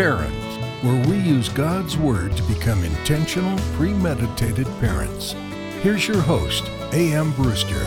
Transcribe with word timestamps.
Parents, 0.00 0.56
where 0.82 1.08
we 1.10 1.18
use 1.18 1.50
God's 1.50 1.98
Word 1.98 2.34
to 2.34 2.42
become 2.44 2.82
intentional, 2.84 3.58
premeditated 3.74 4.66
parents. 4.80 5.32
Here's 5.82 6.08
your 6.08 6.22
host, 6.22 6.64
A.M. 6.94 7.32
Brewster. 7.32 7.86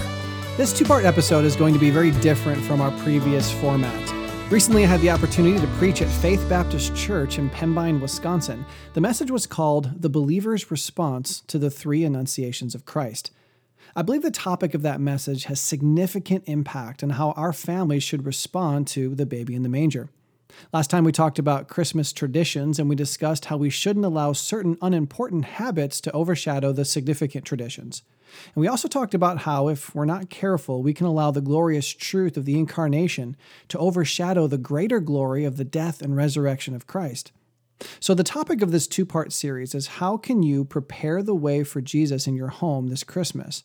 This 0.55 0.77
two 0.77 0.85
part 0.85 1.05
episode 1.05 1.43
is 1.43 1.55
going 1.55 1.73
to 1.73 1.79
be 1.79 1.89
very 1.89 2.11
different 2.11 2.63
from 2.65 2.81
our 2.81 2.91
previous 2.99 3.51
format. 3.51 4.13
Recently, 4.51 4.83
I 4.83 4.89
had 4.89 5.01
the 5.01 5.09
opportunity 5.09 5.59
to 5.59 5.65
preach 5.77 6.03
at 6.03 6.07
Faith 6.07 6.47
Baptist 6.47 6.95
Church 6.95 7.39
in 7.39 7.49
Pembine, 7.49 7.99
Wisconsin. 7.99 8.63
The 8.93 9.01
message 9.01 9.31
was 9.31 9.47
called 9.47 9.99
The 9.99 10.09
Believer's 10.09 10.69
Response 10.69 11.41
to 11.47 11.57
the 11.57 11.71
Three 11.71 12.03
Annunciations 12.03 12.75
of 12.75 12.85
Christ. 12.85 13.31
I 13.95 14.03
believe 14.03 14.21
the 14.21 14.29
topic 14.29 14.75
of 14.75 14.83
that 14.83 15.01
message 15.01 15.45
has 15.45 15.59
significant 15.59 16.43
impact 16.45 17.01
on 17.01 17.09
how 17.09 17.31
our 17.31 17.53
families 17.53 18.03
should 18.03 18.27
respond 18.27 18.85
to 18.89 19.15
the 19.15 19.25
baby 19.25 19.55
in 19.55 19.63
the 19.63 19.67
manger. 19.67 20.09
Last 20.71 20.89
time 20.89 21.03
we 21.03 21.11
talked 21.11 21.39
about 21.39 21.67
Christmas 21.67 22.13
traditions 22.13 22.79
and 22.79 22.89
we 22.89 22.95
discussed 22.95 23.45
how 23.45 23.57
we 23.57 23.69
shouldn't 23.69 24.05
allow 24.05 24.33
certain 24.33 24.77
unimportant 24.81 25.45
habits 25.45 26.01
to 26.01 26.11
overshadow 26.11 26.71
the 26.71 26.85
significant 26.85 27.45
traditions. 27.45 28.03
And 28.55 28.61
we 28.61 28.67
also 28.67 28.87
talked 28.87 29.13
about 29.13 29.39
how, 29.39 29.67
if 29.67 29.93
we're 29.93 30.05
not 30.05 30.29
careful, 30.29 30.81
we 30.81 30.93
can 30.93 31.05
allow 31.05 31.31
the 31.31 31.41
glorious 31.41 31.87
truth 31.87 32.37
of 32.37 32.45
the 32.45 32.57
incarnation 32.57 33.35
to 33.67 33.77
overshadow 33.77 34.47
the 34.47 34.57
greater 34.57 34.99
glory 34.99 35.45
of 35.45 35.57
the 35.57 35.63
death 35.63 36.01
and 36.01 36.15
resurrection 36.15 36.75
of 36.75 36.87
Christ. 36.87 37.31
So, 37.99 38.13
the 38.13 38.23
topic 38.23 38.61
of 38.61 38.71
this 38.71 38.87
two 38.87 39.05
part 39.05 39.33
series 39.33 39.75
is 39.75 39.87
how 39.87 40.17
can 40.17 40.41
you 40.41 40.63
prepare 40.63 41.21
the 41.21 41.35
way 41.35 41.63
for 41.63 41.81
Jesus 41.81 42.27
in 42.27 42.35
your 42.35 42.47
home 42.47 42.87
this 42.87 43.03
Christmas? 43.03 43.63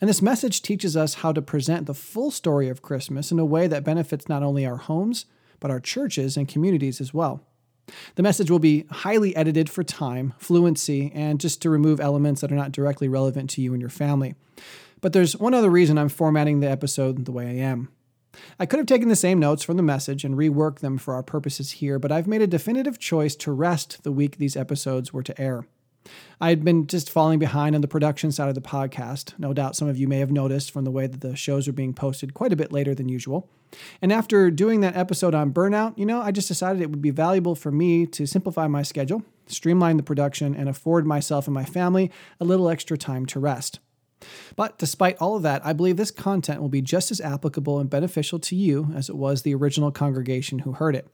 And 0.00 0.08
this 0.08 0.22
message 0.22 0.62
teaches 0.62 0.96
us 0.96 1.14
how 1.14 1.32
to 1.32 1.42
present 1.42 1.86
the 1.86 1.94
full 1.94 2.30
story 2.30 2.68
of 2.68 2.82
Christmas 2.82 3.30
in 3.30 3.38
a 3.38 3.44
way 3.44 3.66
that 3.66 3.84
benefits 3.84 4.28
not 4.28 4.42
only 4.42 4.64
our 4.64 4.76
homes, 4.76 5.26
but 5.60 5.70
our 5.70 5.80
churches 5.80 6.36
and 6.36 6.48
communities 6.48 7.00
as 7.00 7.14
well. 7.14 7.42
The 8.16 8.22
message 8.22 8.50
will 8.50 8.58
be 8.58 8.86
highly 8.90 9.34
edited 9.36 9.70
for 9.70 9.84
time, 9.84 10.34
fluency, 10.38 11.12
and 11.14 11.40
just 11.40 11.62
to 11.62 11.70
remove 11.70 12.00
elements 12.00 12.40
that 12.40 12.50
are 12.50 12.56
not 12.56 12.72
directly 12.72 13.08
relevant 13.08 13.50
to 13.50 13.62
you 13.62 13.72
and 13.72 13.80
your 13.80 13.90
family. 13.90 14.34
But 15.00 15.12
there's 15.12 15.36
one 15.36 15.54
other 15.54 15.70
reason 15.70 15.98
I'm 15.98 16.08
formatting 16.08 16.60
the 16.60 16.70
episode 16.70 17.24
the 17.24 17.32
way 17.32 17.46
I 17.46 17.64
am. 17.64 17.88
I 18.58 18.66
could 18.66 18.78
have 18.78 18.86
taken 18.86 19.08
the 19.08 19.16
same 19.16 19.38
notes 19.38 19.62
from 19.62 19.76
the 19.76 19.82
message 19.82 20.24
and 20.24 20.36
reworked 20.36 20.80
them 20.80 20.98
for 20.98 21.14
our 21.14 21.22
purposes 21.22 21.72
here, 21.72 21.98
but 21.98 22.12
I've 22.12 22.26
made 22.26 22.42
a 22.42 22.46
definitive 22.46 22.98
choice 22.98 23.36
to 23.36 23.52
rest 23.52 24.02
the 24.02 24.12
week 24.12 24.36
these 24.36 24.56
episodes 24.56 25.12
were 25.12 25.22
to 25.22 25.40
air. 25.40 25.66
I 26.40 26.50
had 26.50 26.64
been 26.64 26.86
just 26.86 27.10
falling 27.10 27.38
behind 27.38 27.74
on 27.74 27.80
the 27.80 27.88
production 27.88 28.30
side 28.32 28.48
of 28.48 28.54
the 28.54 28.60
podcast. 28.60 29.34
No 29.38 29.52
doubt 29.52 29.76
some 29.76 29.88
of 29.88 29.96
you 29.96 30.06
may 30.06 30.18
have 30.18 30.30
noticed 30.30 30.70
from 30.70 30.84
the 30.84 30.90
way 30.90 31.06
that 31.06 31.20
the 31.20 31.36
shows 31.36 31.66
are 31.66 31.72
being 31.72 31.94
posted 31.94 32.34
quite 32.34 32.52
a 32.52 32.56
bit 32.56 32.72
later 32.72 32.94
than 32.94 33.08
usual. 33.08 33.48
And 34.00 34.12
after 34.12 34.50
doing 34.50 34.80
that 34.80 34.96
episode 34.96 35.34
on 35.34 35.52
burnout, 35.52 35.96
you 35.98 36.06
know, 36.06 36.20
I 36.20 36.30
just 36.30 36.48
decided 36.48 36.82
it 36.82 36.90
would 36.90 37.02
be 37.02 37.10
valuable 37.10 37.54
for 37.54 37.70
me 37.70 38.06
to 38.06 38.26
simplify 38.26 38.66
my 38.66 38.82
schedule, 38.82 39.22
streamline 39.46 39.96
the 39.96 40.02
production, 40.02 40.54
and 40.54 40.68
afford 40.68 41.06
myself 41.06 41.46
and 41.46 41.54
my 41.54 41.64
family 41.64 42.10
a 42.40 42.44
little 42.44 42.68
extra 42.68 42.96
time 42.96 43.26
to 43.26 43.40
rest. 43.40 43.80
But 44.54 44.78
despite 44.78 45.18
all 45.18 45.36
of 45.36 45.42
that, 45.42 45.64
I 45.64 45.72
believe 45.72 45.96
this 45.96 46.10
content 46.10 46.60
will 46.60 46.68
be 46.68 46.82
just 46.82 47.10
as 47.10 47.20
applicable 47.20 47.78
and 47.78 47.90
beneficial 47.90 48.38
to 48.40 48.56
you 48.56 48.92
as 48.94 49.08
it 49.08 49.16
was 49.16 49.42
the 49.42 49.54
original 49.54 49.90
congregation 49.90 50.60
who 50.60 50.72
heard 50.72 50.96
it. 50.96 51.06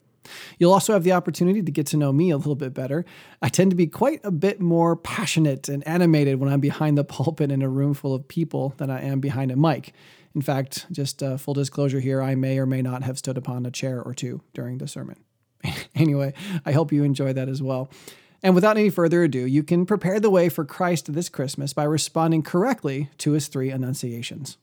You'll 0.59 0.73
also 0.73 0.93
have 0.93 1.05
the 1.05 1.13
opportunity 1.13 1.63
to 1.63 1.73
get 1.73 1.87
to 1.89 1.97
know 1.97 2.13
me 2.13 2.31
a 2.31 2.37
little 2.37 2.55
bit 2.55 2.75
better. 2.75 3.05
I 3.41 3.49
tend 3.49 3.71
to 3.71 3.77
be 3.77 3.87
quite 3.87 4.21
a 4.25 4.31
bit 4.31 4.61
more 4.61 4.97
passionate 4.97 5.69
and 5.69 5.87
animated 5.87 6.39
when 6.39 6.53
I'm 6.53 6.61
behind 6.61 6.97
the 6.97 7.05
pulpit 7.13 7.51
in 7.51 7.63
a 7.63 7.69
room 7.69 7.95
full 7.95 8.15
of 8.15 8.29
people 8.29 8.75
than 8.77 8.91
I 8.91 9.03
am 9.03 9.21
behind 9.21 9.51
a 9.51 9.57
mic. 9.57 9.93
In 10.35 10.43
fact, 10.43 10.87
just 10.91 11.23
uh, 11.23 11.37
full 11.37 11.55
disclosure 11.55 12.01
here, 12.01 12.23
I 12.23 12.35
may 12.35 12.59
or 12.59 12.67
may 12.67 12.83
not 12.83 13.03
have 13.03 13.19
stood 13.19 13.37
upon 13.37 13.67
a 13.67 13.71
chair 13.71 14.03
or 14.03 14.15
two 14.15 14.43
during 14.55 14.79
the 14.79 14.89
sermon. 14.89 15.17
anyway, 15.95 16.33
I 16.65 16.73
hope 16.73 16.93
you 16.93 17.05
enjoy 17.05 17.33
that 17.35 17.49
as 17.49 17.63
well. 17.63 17.91
And 18.43 18.55
without 18.55 18.77
any 18.77 18.91
further 18.91 19.23
ado, 19.23 19.47
you 19.47 19.63
can 19.63 19.87
prepare 19.87 20.19
the 20.19 20.31
way 20.31 20.49
for 20.49 20.65
Christ 20.65 21.13
this 21.13 21.29
Christmas 21.29 21.73
by 21.73 21.85
responding 21.85 22.43
correctly 22.43 23.11
to 23.19 23.33
his 23.33 23.47
three 23.47 23.71
annunciations. 23.71 24.57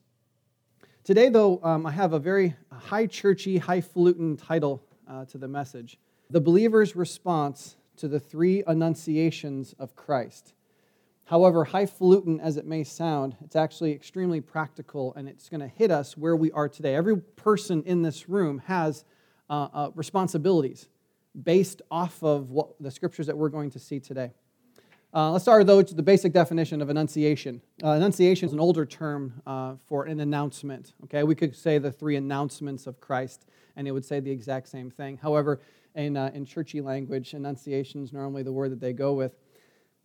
Today, 1.05 1.29
though, 1.29 1.59
um, 1.63 1.85
I 1.85 1.91
have 1.91 2.11
a 2.11 2.19
very 2.19 2.55
high 2.71 3.07
churchy, 3.07 3.57
highfalutin 3.57 4.35
title 4.37 4.83
uh, 5.09 5.25
to 5.25 5.37
the 5.37 5.47
message 5.47 5.97
the 6.29 6.39
believer's 6.39 6.95
response 6.95 7.75
to 7.97 8.07
the 8.07 8.19
three 8.19 8.63
annunciations 8.67 9.73
of 9.79 9.95
Christ. 9.95 10.53
However, 11.25 11.65
highfalutin 11.65 12.39
as 12.39 12.55
it 12.55 12.65
may 12.65 12.83
sound, 12.83 13.35
it's 13.43 13.55
actually 13.55 13.93
extremely 13.93 14.39
practical 14.39 15.13
and 15.15 15.27
it's 15.27 15.49
going 15.49 15.61
to 15.61 15.67
hit 15.67 15.91
us 15.91 16.15
where 16.15 16.35
we 16.35 16.51
are 16.51 16.69
today. 16.69 16.95
Every 16.95 17.17
person 17.17 17.83
in 17.83 18.03
this 18.03 18.29
room 18.29 18.59
has 18.65 19.05
uh, 19.49 19.67
uh, 19.73 19.91
responsibilities 19.95 20.87
based 21.43 21.81
off 21.91 22.23
of 22.23 22.51
what 22.51 22.69
the 22.79 22.91
scriptures 22.91 23.27
that 23.27 23.37
we're 23.37 23.49
going 23.49 23.71
to 23.71 23.79
see 23.79 23.99
today. 23.99 24.31
Uh, 25.11 25.31
let's 25.31 25.43
start, 25.43 25.65
though, 25.65 25.77
with 25.77 25.95
the 25.95 26.03
basic 26.03 26.33
definition 26.33 26.83
of 26.83 26.89
annunciation. 26.89 27.59
Uh, 27.83 27.93
annunciation 27.93 28.47
is 28.47 28.53
an 28.53 28.59
older 28.59 28.85
term 28.85 29.41
uh, 29.47 29.73
for 29.87 30.05
an 30.05 30.19
announcement. 30.19 30.93
Okay, 31.05 31.23
we 31.23 31.33
could 31.33 31.55
say 31.55 31.79
the 31.79 31.91
three 31.91 32.15
announcements 32.15 32.85
of 32.85 32.99
Christ 32.99 33.47
and 33.75 33.87
it 33.87 33.91
would 33.91 34.05
say 34.05 34.19
the 34.19 34.29
exact 34.29 34.67
same 34.67 34.91
thing. 34.91 35.17
However, 35.17 35.61
in, 35.95 36.15
uh, 36.15 36.29
in 36.35 36.45
churchy 36.45 36.79
language, 36.79 37.33
annunciation 37.33 38.03
is 38.03 38.13
normally 38.13 38.43
the 38.43 38.51
word 38.51 38.71
that 38.71 38.81
they 38.81 38.93
go 38.93 39.13
with. 39.13 39.33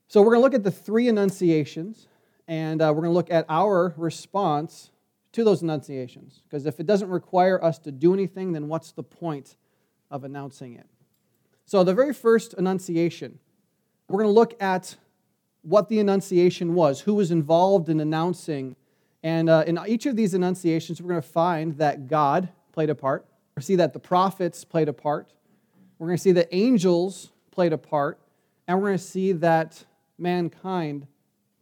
So 0.08 0.22
we're 0.22 0.36
going 0.36 0.38
to 0.38 0.42
look 0.42 0.54
at 0.54 0.62
the 0.62 0.70
three 0.70 1.08
annunciations, 1.08 2.08
and 2.48 2.80
uh, 2.80 2.86
we're 2.94 3.02
going 3.02 3.10
to 3.10 3.14
look 3.14 3.30
at 3.30 3.44
our 3.48 3.92
response 3.98 4.90
to 5.32 5.44
those 5.44 5.60
annunciations. 5.60 6.40
Because 6.44 6.64
if 6.64 6.80
it 6.80 6.86
doesn't 6.86 7.10
require 7.10 7.62
us 7.62 7.78
to 7.80 7.92
do 7.92 8.14
anything, 8.14 8.52
then 8.52 8.68
what's 8.68 8.92
the 8.92 9.02
point 9.02 9.56
of 10.10 10.24
announcing 10.24 10.74
it? 10.76 10.86
So, 11.66 11.82
the 11.82 11.94
very 11.94 12.14
first 12.14 12.54
annunciation, 12.54 13.40
we're 14.14 14.22
going 14.22 14.32
to 14.32 14.38
look 14.38 14.54
at 14.62 14.94
what 15.62 15.88
the 15.88 15.98
Annunciation 15.98 16.74
was, 16.74 17.00
who 17.00 17.14
was 17.14 17.32
involved 17.32 17.88
in 17.88 17.98
announcing. 17.98 18.76
And 19.24 19.50
uh, 19.50 19.64
in 19.66 19.76
each 19.88 20.06
of 20.06 20.14
these 20.14 20.34
annunciations, 20.34 21.02
we're 21.02 21.08
going 21.08 21.20
to 21.20 21.28
find 21.28 21.76
that 21.78 22.06
God 22.06 22.48
played 22.70 22.90
a 22.90 22.94
part, 22.94 23.26
we 23.56 23.62
see 23.62 23.74
that 23.74 23.92
the 23.92 23.98
prophets 23.98 24.64
played 24.64 24.88
a 24.88 24.92
part. 24.92 25.32
We're 25.98 26.06
going 26.06 26.16
to 26.16 26.22
see 26.22 26.30
that 26.30 26.48
angels 26.52 27.32
played 27.50 27.72
a 27.72 27.78
part. 27.78 28.20
And 28.68 28.78
we're 28.78 28.88
going 28.88 28.98
to 28.98 29.04
see 29.04 29.32
that 29.32 29.84
mankind 30.16 31.08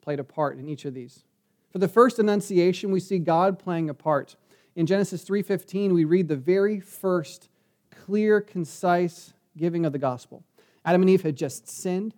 played 0.03 0.21
a 0.21 0.25
part 0.25 0.59
in 0.59 0.69
each 0.69 0.85
of 0.85 0.93
these. 0.93 1.25
For 1.71 1.79
the 1.79 1.89
first 1.89 2.19
annunciation, 2.19 2.91
we 2.91 3.01
see 3.01 3.19
God 3.19 3.59
playing 3.59 3.89
a 3.89 3.95
part. 3.95 4.37
In 4.77 4.85
Genesis 4.85 5.25
3:15, 5.25 5.95
we 5.95 6.05
read 6.05 6.29
the 6.29 6.37
very 6.37 6.81
first 6.81 7.49
clear, 7.91 8.43
concise 8.43 9.33
giving 9.57 9.87
of 9.87 9.93
the 9.93 9.99
gospel. 9.99 10.45
Adam 10.85 11.01
and 11.01 11.11
Eve 11.11 11.23
had 11.23 11.37
just 11.37 11.67
sinned 11.67 12.15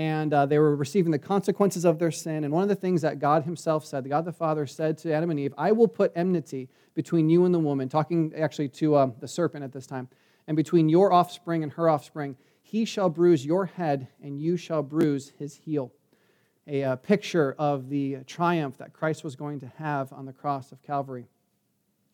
and 0.00 0.32
uh, 0.32 0.46
they 0.46 0.58
were 0.58 0.74
receiving 0.76 1.12
the 1.12 1.18
consequences 1.18 1.84
of 1.84 1.98
their 1.98 2.10
sin. 2.10 2.44
And 2.44 2.54
one 2.54 2.62
of 2.62 2.70
the 2.70 2.74
things 2.74 3.02
that 3.02 3.18
God 3.18 3.44
Himself 3.44 3.84
said, 3.84 4.08
God 4.08 4.24
the 4.24 4.32
Father 4.32 4.66
said 4.66 4.96
to 4.98 5.12
Adam 5.12 5.30
and 5.30 5.38
Eve, 5.38 5.52
I 5.58 5.72
will 5.72 5.88
put 5.88 6.10
enmity 6.16 6.70
between 6.94 7.28
you 7.28 7.44
and 7.44 7.54
the 7.54 7.58
woman, 7.58 7.90
talking 7.90 8.32
actually 8.34 8.70
to 8.70 8.94
uh, 8.94 9.10
the 9.20 9.28
serpent 9.28 9.62
at 9.62 9.72
this 9.72 9.86
time, 9.86 10.08
and 10.46 10.56
between 10.56 10.88
your 10.88 11.12
offspring 11.12 11.62
and 11.62 11.70
her 11.72 11.90
offspring. 11.90 12.36
He 12.62 12.86
shall 12.86 13.10
bruise 13.10 13.44
your 13.44 13.66
head, 13.66 14.08
and 14.22 14.40
you 14.40 14.56
shall 14.56 14.82
bruise 14.82 15.34
his 15.38 15.54
heel. 15.54 15.92
A 16.66 16.82
uh, 16.82 16.96
picture 16.96 17.54
of 17.58 17.90
the 17.90 18.20
triumph 18.26 18.78
that 18.78 18.94
Christ 18.94 19.22
was 19.22 19.36
going 19.36 19.60
to 19.60 19.70
have 19.76 20.14
on 20.14 20.24
the 20.24 20.32
cross 20.32 20.72
of 20.72 20.82
Calvary. 20.82 21.26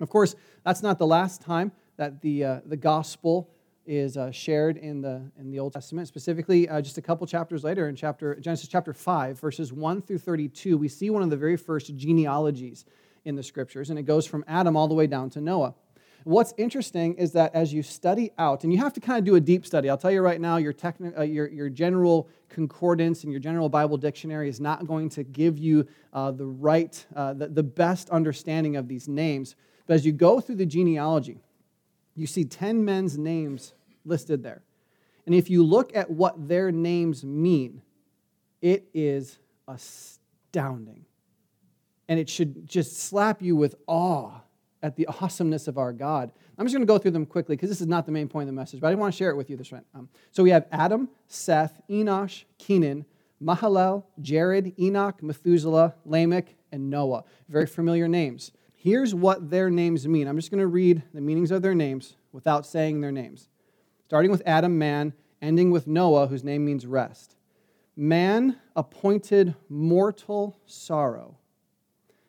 Of 0.00 0.10
course, 0.10 0.34
that's 0.64 0.82
not 0.82 0.98
the 0.98 1.06
last 1.06 1.40
time 1.40 1.70
that 1.98 2.20
the, 2.20 2.44
uh, 2.44 2.60
the 2.66 2.76
gospel 2.76 3.48
is 3.86 4.16
uh, 4.16 4.30
shared 4.30 4.76
in 4.76 5.00
the, 5.00 5.22
in 5.38 5.50
the 5.50 5.58
Old 5.58 5.72
Testament. 5.72 6.08
Specifically, 6.08 6.68
uh, 6.68 6.80
just 6.80 6.98
a 6.98 7.02
couple 7.02 7.26
chapters 7.26 7.64
later 7.64 7.88
in 7.88 7.96
chapter, 7.96 8.34
Genesis 8.36 8.68
chapter 8.68 8.92
5, 8.92 9.40
verses 9.40 9.72
1 9.72 10.02
through 10.02 10.18
32, 10.18 10.76
we 10.76 10.88
see 10.88 11.10
one 11.10 11.22
of 11.22 11.30
the 11.30 11.36
very 11.36 11.56
first 11.56 11.94
genealogies 11.96 12.84
in 13.24 13.34
the 13.34 13.42
scriptures, 13.42 13.90
and 13.90 13.98
it 13.98 14.02
goes 14.02 14.26
from 14.26 14.44
Adam 14.46 14.76
all 14.76 14.88
the 14.88 14.94
way 14.94 15.06
down 15.06 15.30
to 15.30 15.40
Noah. 15.40 15.74
What's 16.24 16.52
interesting 16.56 17.14
is 17.14 17.30
that 17.32 17.54
as 17.54 17.72
you 17.72 17.84
study 17.84 18.32
out, 18.36 18.64
and 18.64 18.72
you 18.72 18.80
have 18.80 18.92
to 18.94 19.00
kind 19.00 19.16
of 19.18 19.24
do 19.24 19.36
a 19.36 19.40
deep 19.40 19.64
study, 19.64 19.88
I'll 19.88 19.96
tell 19.96 20.10
you 20.10 20.22
right 20.22 20.40
now, 20.40 20.56
your, 20.56 20.72
techni- 20.72 21.16
uh, 21.16 21.22
your, 21.22 21.48
your 21.48 21.68
general 21.68 22.28
concordance 22.48 23.22
and 23.22 23.30
your 23.30 23.38
general 23.38 23.68
Bible 23.68 23.96
dictionary 23.96 24.48
is 24.48 24.60
not 24.60 24.88
going 24.88 25.08
to 25.10 25.22
give 25.22 25.56
you 25.56 25.86
uh, 26.12 26.32
the 26.32 26.46
right, 26.46 27.06
uh, 27.14 27.32
the, 27.32 27.46
the 27.46 27.62
best 27.62 28.10
understanding 28.10 28.74
of 28.74 28.88
these 28.88 29.06
names. 29.06 29.54
But 29.86 29.94
as 29.94 30.04
you 30.04 30.10
go 30.10 30.40
through 30.40 30.56
the 30.56 30.66
genealogy, 30.66 31.38
you 32.16 32.26
see 32.26 32.44
10 32.44 32.84
men's 32.84 33.16
names 33.16 33.74
listed 34.04 34.42
there. 34.42 34.62
And 35.26 35.34
if 35.34 35.50
you 35.50 35.62
look 35.64 35.94
at 35.94 36.10
what 36.10 36.48
their 36.48 36.70
names 36.70 37.24
mean, 37.24 37.82
it 38.62 38.88
is 38.94 39.38
astounding. 39.68 41.04
And 42.08 42.20
it 42.20 42.28
should 42.28 42.66
just 42.66 42.96
slap 42.96 43.42
you 43.42 43.56
with 43.56 43.74
awe 43.86 44.40
at 44.82 44.96
the 44.96 45.06
awesomeness 45.20 45.66
of 45.66 45.78
our 45.78 45.92
God. 45.92 46.30
I'm 46.56 46.64
just 46.64 46.74
going 46.74 46.86
to 46.86 46.90
go 46.90 46.98
through 46.98 47.10
them 47.10 47.26
quickly 47.26 47.56
because 47.56 47.68
this 47.68 47.80
is 47.80 47.86
not 47.86 48.06
the 48.06 48.12
main 48.12 48.28
point 48.28 48.48
of 48.48 48.54
the 48.54 48.58
message, 48.58 48.80
but 48.80 48.92
I 48.92 48.94
want 48.94 49.12
to 49.12 49.16
share 49.16 49.30
it 49.30 49.36
with 49.36 49.50
you 49.50 49.56
this 49.56 49.72
right. 49.72 49.82
Um, 49.94 50.08
so 50.30 50.42
we 50.42 50.50
have 50.50 50.66
Adam, 50.70 51.08
Seth, 51.26 51.80
Enosh, 51.90 52.44
Kenan, 52.58 53.04
Mahalalel, 53.42 54.04
Jared, 54.20 54.72
Enoch, 54.78 55.22
Methuselah, 55.22 55.94
Lamech, 56.04 56.54
and 56.72 56.88
Noah. 56.88 57.24
Very 57.48 57.66
familiar 57.66 58.08
names. 58.08 58.52
Here's 58.76 59.14
what 59.14 59.50
their 59.50 59.70
names 59.70 60.06
mean. 60.06 60.28
I'm 60.28 60.36
just 60.36 60.50
going 60.50 60.60
to 60.60 60.66
read 60.66 61.02
the 61.12 61.20
meanings 61.20 61.50
of 61.50 61.62
their 61.62 61.74
names 61.74 62.14
without 62.30 62.66
saying 62.66 63.00
their 63.00 63.10
names. 63.10 63.48
Starting 64.04 64.30
with 64.30 64.42
Adam, 64.46 64.78
man, 64.78 65.12
ending 65.42 65.70
with 65.70 65.86
Noah, 65.86 66.28
whose 66.28 66.44
name 66.44 66.64
means 66.64 66.86
rest. 66.86 67.34
Man 67.96 68.56
appointed 68.76 69.54
mortal 69.68 70.60
sorrow. 70.66 71.38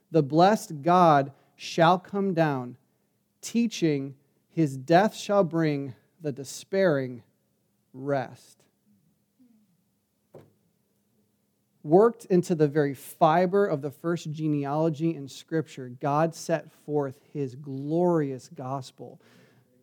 The 0.09 0.23
blessed 0.23 0.81
God 0.81 1.33
shall 1.55 1.99
come 1.99 2.33
down, 2.33 2.77
teaching 3.41 4.15
his 4.49 4.77
death 4.77 5.13
shall 5.13 5.43
bring 5.43 5.93
the 6.21 6.31
despairing 6.31 7.21
rest. 7.93 8.63
Worked 11.87 12.25
into 12.25 12.53
the 12.53 12.67
very 12.67 12.93
fiber 12.93 13.65
of 13.65 13.81
the 13.81 13.91
first 13.91 14.29
genealogy 14.29 15.15
in 15.15 15.29
Scripture, 15.29 15.87
God 16.01 16.35
set 16.35 16.69
forth 16.85 17.21
his 17.31 17.55
glorious 17.55 18.49
gospel 18.53 19.21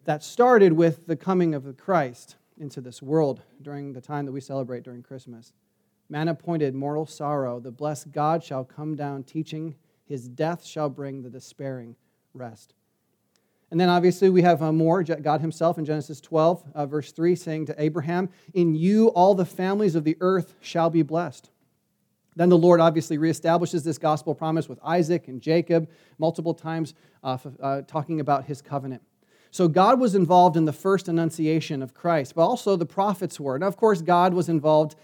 that 0.04 0.22
started 0.22 0.74
with 0.74 1.06
the 1.06 1.16
coming 1.16 1.54
of 1.54 1.64
the 1.64 1.72
Christ 1.72 2.36
into 2.58 2.82
this 2.82 3.00
world 3.00 3.40
during 3.62 3.94
the 3.94 4.02
time 4.02 4.26
that 4.26 4.32
we 4.32 4.42
celebrate 4.42 4.82
during 4.82 5.02
Christmas. 5.02 5.54
Man 6.10 6.28
appointed 6.28 6.74
mortal 6.74 7.06
sorrow, 7.06 7.58
the 7.58 7.70
blessed 7.70 8.12
God 8.12 8.44
shall 8.44 8.64
come 8.64 8.94
down, 8.94 9.22
teaching 9.22 9.74
his 10.04 10.28
death 10.28 10.62
shall 10.62 10.90
bring 10.90 11.22
the 11.22 11.30
despairing 11.30 11.96
rest. 12.34 12.74
And 13.70 13.80
then 13.80 13.88
obviously 13.88 14.28
we 14.28 14.42
have 14.42 14.62
uh, 14.62 14.72
more, 14.72 15.02
God 15.02 15.40
himself 15.40 15.78
in 15.78 15.86
Genesis 15.86 16.20
12, 16.20 16.64
uh, 16.74 16.84
verse 16.84 17.12
3, 17.12 17.34
saying 17.34 17.64
to 17.64 17.82
Abraham, 17.82 18.28
In 18.52 18.74
you 18.74 19.08
all 19.08 19.34
the 19.34 19.46
families 19.46 19.94
of 19.94 20.04
the 20.04 20.18
earth 20.20 20.54
shall 20.60 20.90
be 20.90 21.00
blessed. 21.00 21.50
Then 22.36 22.48
the 22.48 22.58
Lord 22.58 22.80
obviously 22.80 23.18
reestablishes 23.18 23.84
this 23.84 23.98
gospel 23.98 24.34
promise 24.34 24.68
with 24.68 24.78
Isaac 24.82 25.28
and 25.28 25.40
Jacob, 25.40 25.88
multiple 26.18 26.54
times 26.54 26.94
uh, 27.22 27.38
uh 27.60 27.82
talking 27.82 28.20
about 28.20 28.44
his 28.44 28.60
covenant. 28.60 29.02
So 29.50 29.68
God 29.68 30.00
was 30.00 30.16
involved 30.16 30.56
in 30.56 30.64
the 30.64 30.72
first 30.72 31.06
annunciation 31.06 31.80
of 31.80 31.94
Christ, 31.94 32.34
but 32.34 32.44
also 32.44 32.74
the 32.74 32.86
prophets 32.86 33.38
were. 33.38 33.56
Now, 33.56 33.68
of 33.68 33.76
course, 33.76 34.02
God 34.02 34.34
was 34.34 34.48
involved 34.48 34.96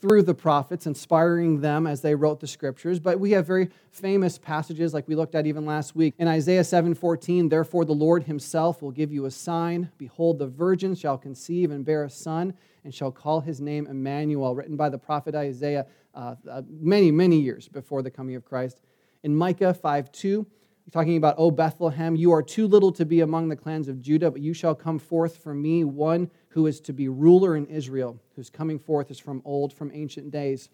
through 0.00 0.22
the 0.22 0.34
prophets, 0.34 0.86
inspiring 0.86 1.60
them 1.60 1.86
as 1.86 2.02
they 2.02 2.14
wrote 2.14 2.38
the 2.38 2.46
scriptures. 2.46 3.00
But 3.00 3.18
we 3.18 3.32
have 3.32 3.46
very 3.46 3.68
famous 3.90 4.38
passages 4.38 4.94
like 4.94 5.08
we 5.08 5.16
looked 5.16 5.34
at 5.34 5.46
even 5.46 5.64
last 5.64 5.96
week. 5.96 6.14
In 6.18 6.28
Isaiah 6.28 6.62
7:14, 6.62 7.48
therefore 7.48 7.84
the 7.84 7.94
Lord 7.94 8.24
himself 8.24 8.82
will 8.82 8.92
give 8.92 9.12
you 9.12 9.24
a 9.24 9.30
sign. 9.30 9.90
Behold, 9.98 10.38
the 10.38 10.46
virgin 10.46 10.94
shall 10.94 11.18
conceive 11.18 11.70
and 11.72 11.84
bear 11.84 12.04
a 12.04 12.10
son, 12.10 12.54
and 12.84 12.94
shall 12.94 13.10
call 13.10 13.40
his 13.40 13.60
name 13.60 13.88
Emmanuel, 13.88 14.54
written 14.54 14.76
by 14.76 14.88
the 14.88 14.98
prophet 14.98 15.34
Isaiah 15.34 15.86
uh, 16.16 16.34
uh, 16.50 16.62
many, 16.80 17.10
many 17.10 17.38
years 17.38 17.68
before 17.68 18.02
the 18.02 18.10
coming 18.10 18.34
of 18.34 18.44
Christ. 18.44 18.80
In 19.22 19.36
Micah 19.36 19.74
5 19.74 20.10
2, 20.10 20.46
talking 20.90 21.16
about, 21.16 21.34
O 21.36 21.50
Bethlehem, 21.50 22.16
you 22.16 22.32
are 22.32 22.42
too 22.42 22.66
little 22.66 22.92
to 22.92 23.04
be 23.04 23.20
among 23.20 23.48
the 23.48 23.56
clans 23.56 23.88
of 23.88 24.00
Judah, 24.00 24.30
but 24.30 24.40
you 24.40 24.54
shall 24.54 24.74
come 24.74 24.98
forth 24.98 25.36
for 25.36 25.52
me, 25.52 25.84
one 25.84 26.30
who 26.48 26.66
is 26.66 26.80
to 26.80 26.92
be 26.92 27.08
ruler 27.08 27.56
in 27.56 27.66
Israel, 27.66 28.20
whose 28.34 28.50
coming 28.50 28.78
forth 28.78 29.10
is 29.10 29.18
from 29.18 29.42
old, 29.44 29.72
from 29.72 29.90
ancient 29.92 30.30
days. 30.30 30.70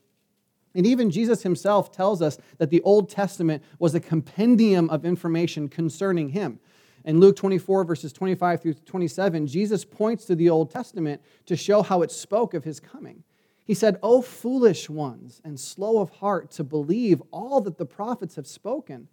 And 0.74 0.86
even 0.86 1.10
Jesus 1.10 1.42
himself 1.42 1.92
tells 1.92 2.22
us 2.22 2.38
that 2.58 2.70
the 2.70 2.80
Old 2.82 3.10
Testament 3.10 3.62
was 3.78 3.94
a 3.94 4.00
compendium 4.00 4.88
of 4.90 5.04
information 5.04 5.68
concerning 5.68 6.30
him. 6.30 6.60
In 7.04 7.18
Luke 7.18 7.36
24, 7.36 7.84
verses 7.84 8.12
25 8.12 8.62
through 8.62 8.74
27, 8.74 9.46
Jesus 9.46 9.84
points 9.84 10.24
to 10.26 10.36
the 10.36 10.48
Old 10.48 10.70
Testament 10.70 11.20
to 11.46 11.56
show 11.56 11.82
how 11.82 12.02
it 12.02 12.12
spoke 12.12 12.54
of 12.54 12.64
his 12.64 12.78
coming. 12.78 13.24
He 13.64 13.74
said, 13.74 13.98
O 14.02 14.22
foolish 14.22 14.90
ones 14.90 15.40
and 15.44 15.58
slow 15.58 16.00
of 16.00 16.10
heart 16.10 16.50
to 16.52 16.64
believe 16.64 17.22
all 17.30 17.60
that 17.60 17.78
the 17.78 17.86
prophets 17.86 18.36
have 18.36 18.46
spoken. 18.46 19.08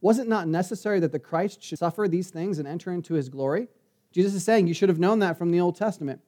Was 0.00 0.18
it 0.18 0.28
not 0.28 0.48
necessary 0.48 1.00
that 1.00 1.12
the 1.12 1.18
Christ 1.18 1.62
should 1.62 1.78
suffer 1.78 2.08
these 2.08 2.30
things 2.30 2.58
and 2.58 2.66
enter 2.66 2.92
into 2.92 3.14
his 3.14 3.28
glory? 3.28 3.68
Jesus 4.12 4.34
is 4.34 4.44
saying 4.44 4.66
you 4.66 4.74
should 4.74 4.88
have 4.88 4.98
known 4.98 5.20
that 5.20 5.38
from 5.38 5.50
the 5.50 5.60
Old 5.60 5.76
Testament. 5.76 6.20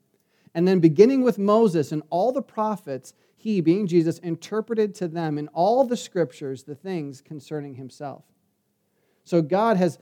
And 0.54 0.66
then, 0.66 0.80
beginning 0.80 1.22
with 1.22 1.38
Moses 1.38 1.92
and 1.92 2.02
all 2.10 2.32
the 2.32 2.42
prophets, 2.42 3.12
he, 3.36 3.60
being 3.60 3.86
Jesus, 3.86 4.18
interpreted 4.18 4.94
to 4.96 5.08
them 5.08 5.38
in 5.38 5.48
all 5.48 5.84
the 5.84 5.96
scriptures 5.96 6.64
the 6.64 6.74
things 6.74 7.20
concerning 7.20 7.74
himself. 7.74 8.24
So, 9.24 9.42
God 9.42 9.76
has 9.76 9.98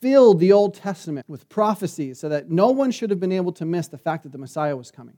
filled 0.00 0.40
the 0.40 0.52
Old 0.52 0.74
Testament 0.74 1.28
with 1.28 1.48
prophecies 1.48 2.18
so 2.18 2.28
that 2.28 2.50
no 2.50 2.70
one 2.70 2.90
should 2.90 3.10
have 3.10 3.20
been 3.20 3.32
able 3.32 3.52
to 3.52 3.64
miss 3.64 3.88
the 3.88 3.98
fact 3.98 4.22
that 4.22 4.32
the 4.32 4.38
Messiah 4.38 4.76
was 4.76 4.90
coming. 4.90 5.16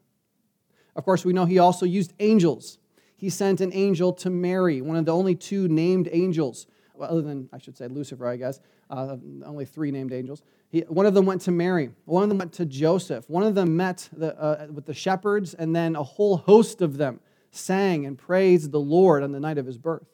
Of 0.97 1.05
course, 1.05 1.25
we 1.25 1.33
know 1.33 1.45
he 1.45 1.61
also 1.61 1.87
used 1.87 2.13
angels. 2.19 2.79
He 3.17 3.31
sent 3.31 3.61
an 3.61 3.71
angel 3.73 4.13
to 4.15 4.31
Mary, 4.31 4.83
one 4.83 4.97
of 4.97 5.05
the 5.05 5.15
only 5.15 5.37
two 5.37 5.69
named 5.69 6.09
angels 6.11 6.67
well, 6.99 7.11
other 7.11 7.23
than, 7.23 7.49
I 7.53 7.59
should 7.59 7.77
say, 7.77 7.89
Lucifer, 7.89 8.27
I 8.27 8.37
guess, 8.37 8.61
uh, 8.91 9.17
only 9.45 9.65
three 9.65 9.91
named 9.91 10.13
angels. 10.13 10.43
He, 10.69 10.81
one 10.81 11.07
of 11.07 11.15
them 11.15 11.27
went 11.27 11.43
to 11.43 11.51
Mary, 11.51 11.91
one 12.05 12.23
of 12.23 12.29
them 12.29 12.39
went 12.39 12.53
to 12.55 12.65
Joseph, 12.65 13.29
one 13.29 13.43
of 13.43 13.55
them 13.55 13.77
met 13.77 14.09
the, 14.13 14.39
uh, 14.39 14.67
with 14.73 14.87
the 14.87 14.95
shepherds, 14.95 15.55
and 15.55 15.75
then 15.75 15.97
a 15.97 16.03
whole 16.03 16.39
host 16.39 16.83
of 16.83 16.97
them 16.97 17.21
sang 17.51 18.07
and 18.07 18.19
praised 18.19 18.73
the 18.73 18.81
Lord 18.81 19.23
on 19.23 19.33
the 19.33 19.41
night 19.41 19.59
of 19.59 19.67
his 19.67 19.79
birth. 19.79 20.07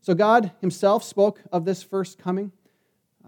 So 0.00 0.14
God 0.14 0.52
himself 0.60 1.02
spoke 1.02 1.42
of 1.50 1.64
this 1.64 1.82
first 1.82 2.18
coming. 2.18 2.52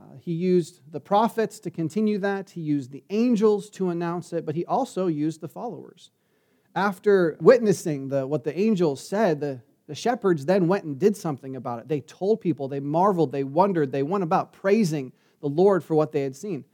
Uh, 0.08 0.16
he 0.20 0.32
used 0.32 0.80
the 0.90 1.00
prophets 1.00 1.58
to 1.60 1.70
continue 1.70 2.18
that, 2.18 2.50
he 2.50 2.60
used 2.60 2.92
the 2.92 3.04
angels 3.10 3.68
to 3.70 3.90
announce 3.90 4.32
it, 4.32 4.46
but 4.46 4.54
he 4.54 4.64
also 4.64 5.06
used 5.06 5.40
the 5.40 5.48
followers. 5.48 6.10
After 6.74 7.36
witnessing 7.40 8.08
the, 8.08 8.26
what 8.26 8.44
the 8.44 8.58
angels 8.58 9.06
said, 9.06 9.40
the, 9.40 9.60
the 9.86 9.94
shepherds 9.94 10.46
then 10.46 10.68
went 10.68 10.84
and 10.84 10.98
did 10.98 11.16
something 11.16 11.56
about 11.56 11.80
it. 11.80 11.88
They 11.88 12.00
told 12.00 12.40
people, 12.40 12.68
they 12.68 12.80
marveled, 12.80 13.32
they 13.32 13.44
wondered, 13.44 13.90
they 13.90 14.02
went 14.02 14.24
about 14.24 14.52
praising 14.52 15.12
the 15.40 15.48
Lord 15.48 15.82
for 15.82 15.94
what 15.94 16.12
they 16.12 16.22
had 16.22 16.36
seen. 16.36 16.64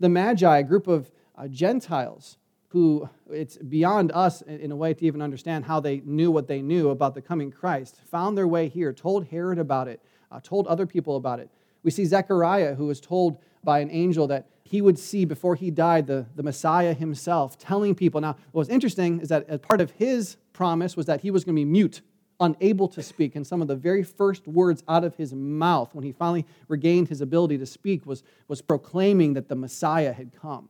The 0.00 0.08
Magi, 0.08 0.58
a 0.58 0.62
group 0.62 0.86
of 0.86 1.10
uh, 1.36 1.48
Gentiles 1.48 2.38
who 2.68 3.08
it's 3.30 3.56
beyond 3.56 4.12
us 4.12 4.42
in 4.42 4.70
a 4.70 4.76
way 4.76 4.92
to 4.92 5.04
even 5.06 5.22
understand 5.22 5.64
how 5.64 5.80
they 5.80 6.02
knew 6.04 6.30
what 6.30 6.46
they 6.46 6.60
knew 6.60 6.90
about 6.90 7.14
the 7.14 7.22
coming 7.22 7.50
Christ, 7.50 8.00
found 8.10 8.36
their 8.36 8.46
way 8.46 8.68
here, 8.68 8.92
told 8.92 9.26
Herod 9.26 9.58
about 9.58 9.88
it, 9.88 10.02
uh, 10.30 10.40
told 10.42 10.66
other 10.66 10.86
people 10.86 11.16
about 11.16 11.40
it. 11.40 11.50
We 11.82 11.90
see 11.90 12.04
Zechariah, 12.04 12.74
who 12.74 12.86
was 12.86 13.00
told 13.00 13.38
by 13.64 13.80
an 13.80 13.90
angel 13.90 14.26
that 14.28 14.48
he 14.62 14.82
would 14.82 14.98
see 14.98 15.24
before 15.24 15.54
he 15.54 15.70
died 15.70 16.06
the, 16.06 16.26
the 16.36 16.42
Messiah 16.42 16.92
himself, 16.92 17.58
telling 17.58 17.94
people. 17.94 18.20
Now, 18.20 18.36
what 18.52 18.60
was 18.60 18.68
interesting 18.68 19.20
is 19.20 19.28
that 19.28 19.48
as 19.48 19.60
part 19.60 19.80
of 19.80 19.90
his 19.92 20.36
promise 20.52 20.96
was 20.96 21.06
that 21.06 21.22
he 21.22 21.30
was 21.30 21.44
going 21.44 21.56
to 21.56 21.60
be 21.60 21.64
mute 21.64 22.02
unable 22.40 22.88
to 22.88 23.02
speak. 23.02 23.34
And 23.36 23.46
some 23.46 23.60
of 23.60 23.68
the 23.68 23.76
very 23.76 24.02
first 24.02 24.46
words 24.46 24.82
out 24.88 25.04
of 25.04 25.16
his 25.16 25.34
mouth 25.34 25.94
when 25.94 26.04
he 26.04 26.12
finally 26.12 26.46
regained 26.68 27.08
his 27.08 27.20
ability 27.20 27.58
to 27.58 27.66
speak 27.66 28.06
was, 28.06 28.22
was 28.46 28.62
proclaiming 28.62 29.34
that 29.34 29.48
the 29.48 29.56
Messiah 29.56 30.12
had 30.12 30.32
come. 30.32 30.68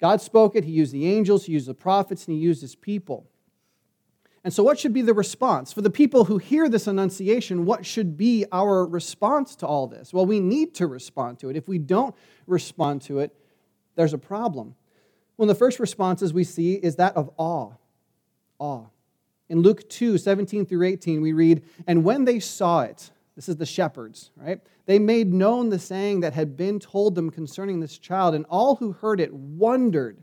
God 0.00 0.20
spoke 0.20 0.56
it, 0.56 0.64
he 0.64 0.72
used 0.72 0.92
the 0.92 1.06
angels, 1.06 1.46
he 1.46 1.52
used 1.52 1.68
the 1.68 1.74
prophets, 1.74 2.26
and 2.26 2.36
he 2.36 2.42
used 2.42 2.60
his 2.60 2.74
people. 2.74 3.26
And 4.46 4.54
so, 4.54 4.62
what 4.62 4.78
should 4.78 4.92
be 4.92 5.02
the 5.02 5.12
response? 5.12 5.72
For 5.72 5.82
the 5.82 5.90
people 5.90 6.26
who 6.26 6.38
hear 6.38 6.68
this 6.68 6.86
annunciation, 6.86 7.64
what 7.64 7.84
should 7.84 8.16
be 8.16 8.44
our 8.52 8.86
response 8.86 9.56
to 9.56 9.66
all 9.66 9.88
this? 9.88 10.12
Well, 10.12 10.24
we 10.24 10.38
need 10.38 10.72
to 10.74 10.86
respond 10.86 11.40
to 11.40 11.50
it. 11.50 11.56
If 11.56 11.66
we 11.66 11.78
don't 11.78 12.14
respond 12.46 13.02
to 13.02 13.18
it, 13.18 13.34
there's 13.96 14.14
a 14.14 14.18
problem. 14.18 14.76
One 15.34 15.50
of 15.50 15.56
the 15.56 15.58
first 15.58 15.80
responses 15.80 16.32
we 16.32 16.44
see 16.44 16.74
is 16.74 16.94
that 16.94 17.16
of 17.16 17.28
awe. 17.36 17.72
Awe. 18.60 18.84
In 19.48 19.62
Luke 19.62 19.88
2 19.88 20.16
17 20.16 20.64
through 20.64 20.86
18, 20.86 21.20
we 21.20 21.32
read, 21.32 21.64
And 21.88 22.04
when 22.04 22.24
they 22.24 22.38
saw 22.38 22.82
it, 22.82 23.10
this 23.34 23.48
is 23.48 23.56
the 23.56 23.66
shepherds, 23.66 24.30
right? 24.36 24.60
They 24.84 25.00
made 25.00 25.34
known 25.34 25.70
the 25.70 25.80
saying 25.80 26.20
that 26.20 26.34
had 26.34 26.56
been 26.56 26.78
told 26.78 27.16
them 27.16 27.30
concerning 27.30 27.80
this 27.80 27.98
child, 27.98 28.32
and 28.32 28.46
all 28.48 28.76
who 28.76 28.92
heard 28.92 29.18
it 29.18 29.34
wondered 29.34 30.22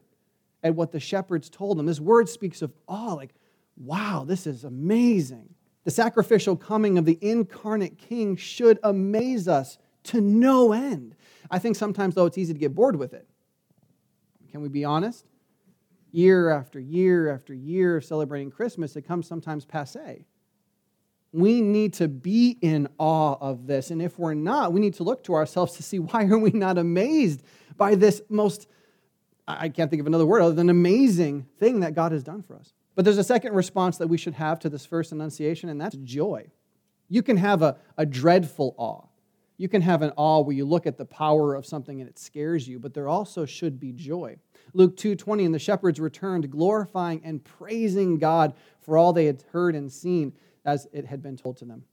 at 0.63 0.75
what 0.75 0.93
the 0.93 1.01
shepherds 1.01 1.49
told 1.49 1.77
them. 1.77 1.87
This 1.87 1.99
word 1.99 2.29
speaks 2.29 2.61
of 2.61 2.71
awe, 2.87 3.15
like, 3.15 3.33
wow, 3.77 4.23
this 4.25 4.47
is 4.47 4.63
amazing. 4.63 5.53
The 5.83 5.91
sacrificial 5.91 6.55
coming 6.55 6.97
of 6.97 7.05
the 7.05 7.19
incarnate 7.21 7.97
king 7.97 8.35
should 8.35 8.79
amaze 8.83 9.47
us 9.47 9.77
to 10.05 10.21
no 10.21 10.71
end. 10.71 11.15
I 11.51 11.59
think 11.59 11.75
sometimes, 11.75 12.15
though, 12.15 12.25
it's 12.25 12.37
easy 12.37 12.53
to 12.53 12.59
get 12.59 12.75
bored 12.75 12.95
with 12.95 13.13
it. 13.13 13.27
Can 14.51 14.61
we 14.61 14.69
be 14.69 14.85
honest? 14.85 15.25
year 16.13 16.51
after 16.51 16.79
year 16.79 17.33
after 17.33 17.53
year 17.53 17.97
of 17.97 18.05
celebrating 18.05 18.51
Christmas, 18.51 18.95
it 18.95 19.01
comes 19.01 19.27
sometimes 19.27 19.65
passe. 19.65 20.25
We 21.33 21.61
need 21.61 21.93
to 21.95 22.07
be 22.07 22.59
in 22.61 22.87
awe 22.99 23.35
of 23.41 23.65
this. 23.65 23.89
And 23.89 24.01
if 24.01 24.19
we're 24.19 24.35
not, 24.35 24.71
we 24.71 24.79
need 24.79 24.93
to 24.95 25.03
look 25.03 25.23
to 25.25 25.33
ourselves 25.33 25.73
to 25.73 25.83
see 25.83 25.99
why 25.99 26.25
are 26.25 26.37
we 26.37 26.51
not 26.51 26.77
amazed 26.77 27.43
by 27.75 27.95
this 27.95 28.21
most, 28.29 28.67
I 29.47 29.69
can't 29.69 29.89
think 29.89 29.99
of 29.99 30.07
another 30.07 30.27
word 30.27 30.41
other 30.41 30.53
than 30.53 30.69
amazing 30.69 31.47
thing 31.59 31.79
that 31.79 31.95
God 31.95 32.11
has 32.11 32.23
done 32.23 32.43
for 32.43 32.55
us. 32.55 32.71
But 32.95 33.05
there's 33.05 33.17
a 33.17 33.23
second 33.23 33.53
response 33.53 33.97
that 33.97 34.07
we 34.07 34.17
should 34.17 34.35
have 34.35 34.59
to 34.59 34.69
this 34.69 34.85
first 34.85 35.11
annunciation, 35.11 35.69
and 35.69 35.79
that's 35.81 35.95
joy. 35.97 36.47
You 37.09 37.23
can 37.23 37.37
have 37.37 37.61
a, 37.61 37.77
a 37.97 38.05
dreadful 38.05 38.75
awe. 38.77 39.07
You 39.57 39.69
can 39.69 39.81
have 39.81 40.01
an 40.01 40.11
awe 40.15 40.41
where 40.41 40.55
you 40.55 40.65
look 40.65 40.87
at 40.87 40.97
the 40.97 41.05
power 41.05 41.55
of 41.55 41.65
something 41.65 42.01
and 42.01 42.09
it 42.09 42.17
scares 42.17 42.67
you, 42.67 42.79
but 42.79 42.93
there 42.93 43.07
also 43.07 43.45
should 43.45 43.79
be 43.79 43.91
joy. 43.91 44.37
Luke 44.73 44.97
2:20 44.97 45.45
and 45.45 45.53
the 45.53 45.59
shepherds 45.59 45.99
returned 45.99 46.49
glorifying 46.49 47.21
and 47.23 47.43
praising 47.43 48.17
God 48.17 48.53
for 48.81 48.97
all 48.97 49.13
they 49.13 49.25
had 49.25 49.43
heard 49.51 49.75
and 49.75 49.91
seen 49.91 50.33
as 50.65 50.87
it 50.91 51.05
had 51.05 51.21
been 51.21 51.37
told 51.37 51.57
to 51.57 51.65
them. 51.65 51.83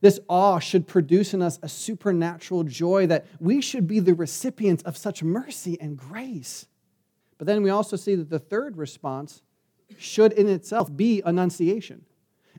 This 0.00 0.20
awe 0.28 0.58
should 0.58 0.86
produce 0.86 1.34
in 1.34 1.42
us 1.42 1.58
a 1.62 1.68
supernatural 1.68 2.64
joy 2.64 3.06
that 3.06 3.26
we 3.40 3.60
should 3.60 3.86
be 3.86 4.00
the 4.00 4.14
recipients 4.14 4.82
of 4.82 4.96
such 4.96 5.22
mercy 5.22 5.80
and 5.80 5.96
grace. 5.96 6.66
But 7.38 7.46
then 7.46 7.62
we 7.62 7.70
also 7.70 7.96
see 7.96 8.14
that 8.14 8.30
the 8.30 8.38
third 8.38 8.76
response 8.76 9.42
should 9.98 10.32
in 10.32 10.48
itself 10.48 10.94
be 10.94 11.22
annunciation. 11.24 12.04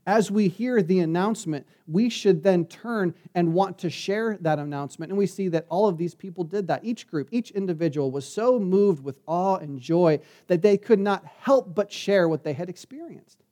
As 0.07 0.29
we 0.29 0.47
hear 0.47 0.83
the 0.83 0.99
announcement, 0.99 1.65
we 1.87 2.09
should 2.09 2.43
then 2.43 2.65
turn 2.65 3.15
and 3.33 3.53
want 3.53 3.79
to 3.79 3.89
share 3.89 4.37
that 4.41 4.59
announcement. 4.59 5.11
And 5.11 5.17
we 5.17 5.25
see 5.25 5.47
that 5.47 5.65
all 5.67 5.87
of 5.87 5.97
these 5.97 6.13
people 6.13 6.43
did 6.43 6.67
that. 6.67 6.85
Each 6.85 7.07
group, 7.07 7.29
each 7.31 7.49
individual 7.51 8.11
was 8.11 8.27
so 8.27 8.59
moved 8.59 9.03
with 9.03 9.19
awe 9.25 9.55
and 9.55 9.79
joy 9.79 10.19
that 10.45 10.61
they 10.61 10.77
could 10.77 10.99
not 10.99 11.25
help 11.25 11.73
but 11.73 11.91
share 11.91 12.29
what 12.29 12.43
they 12.43 12.53
had 12.53 12.69
experienced. 12.69 13.43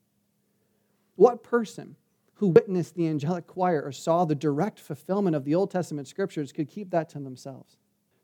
What 1.15 1.41
person 1.41 1.95
who 2.35 2.49
witnessed 2.49 2.95
the 2.95 3.07
angelic 3.07 3.47
choir 3.47 3.81
or 3.81 3.91
saw 3.91 4.25
the 4.25 4.35
direct 4.35 4.79
fulfillment 4.79 5.35
of 5.35 5.45
the 5.45 5.55
Old 5.55 5.71
Testament 5.71 6.07
scriptures 6.07 6.51
could 6.51 6.69
keep 6.69 6.91
that 6.91 7.09
to 7.09 7.19
themselves? 7.19 7.77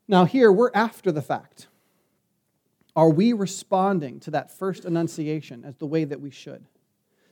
Now, 0.06 0.24
here 0.24 0.52
we're 0.52 0.72
after 0.72 1.10
the 1.10 1.22
fact. 1.22 1.66
Are 2.96 3.10
we 3.10 3.32
responding 3.32 4.20
to 4.20 4.30
that 4.32 4.50
first 4.50 4.84
annunciation 4.84 5.64
as 5.64 5.76
the 5.76 5.86
way 5.86 6.04
that 6.04 6.20
we 6.20 6.30
should? 6.30 6.64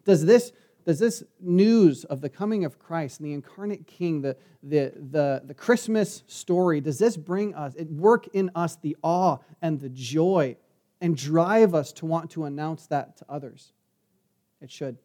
Does 0.04 0.24
this, 0.24 0.52
does 0.86 0.98
this 0.98 1.22
news 1.40 2.04
of 2.04 2.20
the 2.20 2.28
coming 2.28 2.64
of 2.64 2.78
Christ 2.78 3.20
and 3.20 3.28
the 3.28 3.32
incarnate 3.32 3.86
King, 3.86 4.22
the, 4.22 4.36
the, 4.62 4.92
the, 5.10 5.42
the 5.44 5.54
Christmas 5.54 6.22
story, 6.26 6.80
does 6.80 6.98
this 6.98 7.16
bring 7.16 7.54
us, 7.54 7.74
it 7.74 7.90
work 7.90 8.28
in 8.32 8.50
us 8.54 8.76
the 8.76 8.96
awe 9.02 9.38
and 9.60 9.80
the 9.80 9.88
joy 9.90 10.56
and 11.00 11.16
drive 11.16 11.74
us 11.74 11.92
to 11.92 12.06
want 12.06 12.30
to 12.30 12.44
announce 12.44 12.86
that 12.86 13.16
to 13.18 13.26
others? 13.28 13.72
It 14.60 14.70
should. 14.70 14.96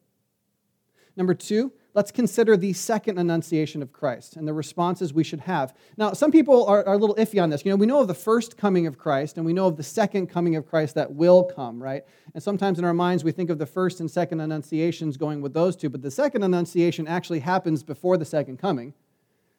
Number 1.16 1.34
two, 1.34 1.72
let's 1.94 2.12
consider 2.12 2.58
the 2.58 2.74
second 2.74 3.18
annunciation 3.18 3.82
of 3.82 3.92
Christ 3.92 4.36
and 4.36 4.48
the 4.48 4.54
responses 4.54 5.14
we 5.14 5.24
should 5.24 5.42
have. 5.42 5.76
Now, 5.98 6.14
some 6.14 6.32
people 6.32 6.66
are, 6.66 6.86
are, 6.86 6.96
a 6.96 6.98
little 6.98 7.16
iffy 7.16 7.42
on 7.42 7.50
this. 7.50 7.64
You 7.64 7.72
know, 7.72 7.76
we 7.76 7.86
know 7.86 8.02
of 8.02 8.08
the 8.08 8.14
first 8.14 8.58
coming 8.58 8.88
of 8.88 8.98
Christ 8.98 9.38
and 9.38 9.46
we 9.46 9.54
know 9.54 9.68
of 9.68 9.78
the 9.78 9.84
second 9.84 10.28
coming 10.28 10.56
of 10.56 10.66
Christ 10.66 10.96
that 10.96 11.14
will 11.14 11.44
come, 11.44 11.82
right? 11.82 12.04
And 12.34 12.42
sometimes 12.42 12.80
in 12.80 12.86
our 12.86 12.94
minds 12.94 13.24
we 13.24 13.32
think 13.32 13.50
of 13.50 13.60
the 13.60 13.66
first 13.66 14.00
and 14.00 14.10
second 14.10 14.40
annunciations 14.40 15.18
going 15.18 15.42
with 15.42 15.54
those 15.54 15.76
two, 15.76 15.90
but 15.90 16.02
the 16.02 16.12
second 16.12 16.44
annunciation 16.44 17.08
actually 17.08 17.40
happens 17.40 17.84
before 17.84 18.18
the 18.18 18.26
second 18.26 18.58
coming. 18.58 18.94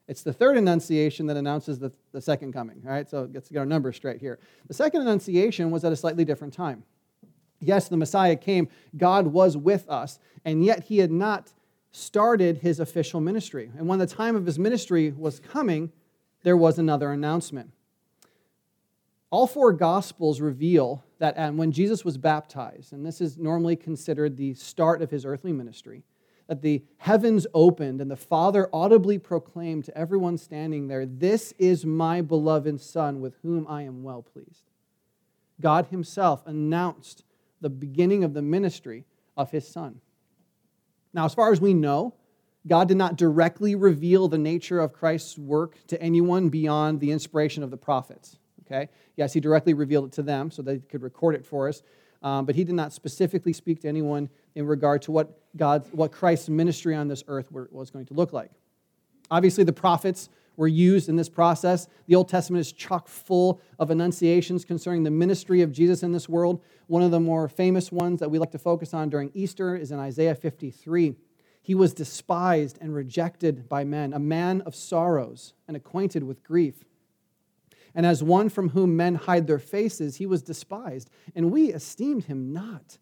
It's 0.06 0.22
the 0.22 0.32
third 0.32 0.58
annunciation 0.58 1.26
that 1.26 1.36
announces 1.36 1.78
the, 1.78 1.92
the 2.12 2.20
second 2.20 2.52
coming, 2.52 2.82
right? 2.82 3.08
So 3.08 3.28
let's 3.32 3.48
get 3.48 3.58
our 3.58 3.66
numbers 3.66 3.96
straight 3.96 4.20
here. 4.20 4.38
The 4.68 4.74
second 4.74 5.00
annunciation 5.00 5.70
was 5.70 5.84
at 5.84 5.92
a 5.92 5.96
slightly 5.96 6.24
different 6.24 6.52
time. 6.52 6.84
Yes, 7.60 7.88
the 7.88 7.96
Messiah 7.96 8.36
came, 8.36 8.68
God 8.96 9.28
was 9.28 9.56
with 9.56 9.88
us, 9.88 10.18
and 10.44 10.62
yet 10.62 10.84
he 10.84 10.98
had 10.98 11.10
not 11.10 11.54
started 11.94 12.58
his 12.58 12.80
official 12.80 13.20
ministry. 13.20 13.70
And 13.78 13.86
when 13.86 14.00
the 14.00 14.06
time 14.06 14.34
of 14.34 14.46
his 14.46 14.58
ministry 14.58 15.12
was 15.12 15.38
coming, 15.38 15.92
there 16.42 16.56
was 16.56 16.76
another 16.76 17.12
announcement. 17.12 17.70
All 19.30 19.46
four 19.46 19.72
Gospels 19.72 20.40
reveal 20.40 21.04
that 21.18 21.54
when 21.54 21.70
Jesus 21.70 22.04
was 22.04 22.18
baptized, 22.18 22.92
and 22.92 23.06
this 23.06 23.20
is 23.20 23.38
normally 23.38 23.76
considered 23.76 24.36
the 24.36 24.54
start 24.54 25.02
of 25.02 25.10
his 25.10 25.24
earthly 25.24 25.52
ministry, 25.52 26.02
that 26.48 26.62
the 26.62 26.82
heavens 26.98 27.46
opened 27.54 28.00
and 28.00 28.10
the 28.10 28.16
Father 28.16 28.68
audibly 28.72 29.18
proclaimed 29.18 29.84
to 29.84 29.96
everyone 29.96 30.36
standing 30.36 30.88
there, 30.88 31.06
This 31.06 31.52
is 31.58 31.86
my 31.86 32.20
beloved 32.20 32.80
Son 32.80 33.20
with 33.20 33.36
whom 33.42 33.66
I 33.68 33.82
am 33.82 34.02
well 34.02 34.22
pleased. 34.22 34.64
God 35.60 35.86
Himself 35.86 36.42
announced 36.44 37.22
the 37.60 37.70
beginning 37.70 38.24
of 38.24 38.34
the 38.34 38.42
ministry 38.42 39.04
of 39.36 39.52
His 39.52 39.66
Son. 39.66 40.00
Now, 41.14 41.24
as 41.24 41.32
far 41.32 41.52
as 41.52 41.60
we 41.60 41.72
know, 41.72 42.14
God 42.66 42.88
did 42.88 42.96
not 42.96 43.16
directly 43.16 43.74
reveal 43.74 44.28
the 44.28 44.38
nature 44.38 44.80
of 44.80 44.92
Christ's 44.92 45.38
work 45.38 45.78
to 45.86 46.00
anyone 46.02 46.48
beyond 46.48 47.00
the 47.00 47.10
inspiration 47.10 47.62
of 47.62 47.70
the 47.70 47.76
prophets. 47.76 48.38
Okay? 48.66 48.88
Yes, 49.16 49.32
he 49.32 49.40
directly 49.40 49.74
revealed 49.74 50.06
it 50.06 50.12
to 50.12 50.22
them 50.22 50.50
so 50.50 50.60
they 50.60 50.78
could 50.78 51.02
record 51.02 51.34
it 51.34 51.44
for 51.46 51.68
us, 51.68 51.82
um, 52.22 52.46
but 52.46 52.54
he 52.54 52.64
did 52.64 52.74
not 52.74 52.92
specifically 52.92 53.52
speak 53.52 53.80
to 53.82 53.88
anyone 53.88 54.28
in 54.54 54.66
regard 54.66 55.02
to 55.02 55.12
what 55.12 55.38
God, 55.56 55.86
what 55.92 56.10
Christ's 56.10 56.48
ministry 56.48 56.94
on 56.94 57.06
this 57.06 57.22
earth 57.28 57.52
was 57.52 57.90
going 57.90 58.06
to 58.06 58.14
look 58.14 58.32
like. 58.32 58.50
Obviously, 59.30 59.64
the 59.64 59.72
prophets 59.72 60.28
were 60.56 60.68
used 60.68 61.08
in 61.08 61.16
this 61.16 61.28
process. 61.28 61.88
The 62.06 62.14
Old 62.14 62.28
Testament 62.28 62.60
is 62.60 62.72
chock 62.72 63.08
full 63.08 63.60
of 63.78 63.90
annunciations 63.90 64.64
concerning 64.64 65.02
the 65.02 65.10
ministry 65.10 65.62
of 65.62 65.72
Jesus 65.72 66.02
in 66.02 66.12
this 66.12 66.28
world. 66.28 66.62
One 66.86 67.02
of 67.02 67.10
the 67.10 67.20
more 67.20 67.48
famous 67.48 67.90
ones 67.90 68.20
that 68.20 68.30
we 68.30 68.38
like 68.38 68.52
to 68.52 68.58
focus 68.58 68.94
on 68.94 69.08
during 69.08 69.30
Easter 69.34 69.76
is 69.76 69.90
in 69.90 69.98
Isaiah 69.98 70.34
53. 70.34 71.16
He 71.62 71.74
was 71.74 71.94
despised 71.94 72.78
and 72.80 72.94
rejected 72.94 73.68
by 73.68 73.84
men, 73.84 74.12
a 74.12 74.18
man 74.18 74.60
of 74.62 74.74
sorrows 74.74 75.54
and 75.66 75.76
acquainted 75.76 76.22
with 76.22 76.44
grief. 76.44 76.84
And 77.94 78.04
as 78.04 78.22
one 78.22 78.48
from 78.48 78.70
whom 78.70 78.96
men 78.96 79.14
hide 79.14 79.46
their 79.46 79.58
faces, 79.58 80.16
he 80.16 80.26
was 80.26 80.42
despised, 80.42 81.10
and 81.34 81.52
we 81.52 81.72
esteemed 81.72 82.24
him 82.24 82.52
not. 82.52 82.98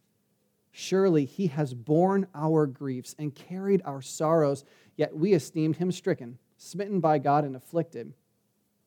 Surely 0.71 1.25
he 1.25 1.49
has 1.49 1.75
borne 1.75 2.27
our 2.35 2.67
griefs 2.67 3.15
and 3.19 3.35
carried 3.35 3.83
our 3.85 4.03
sorrows, 4.03 4.65
yet 4.97 5.17
we 5.17 5.33
esteemed 5.33 5.77
him 5.77 5.91
stricken 5.91 6.39
smitten 6.63 7.01
by 7.01 7.19
God 7.19 7.45
and 7.45 7.57
afflicted. 7.57 8.15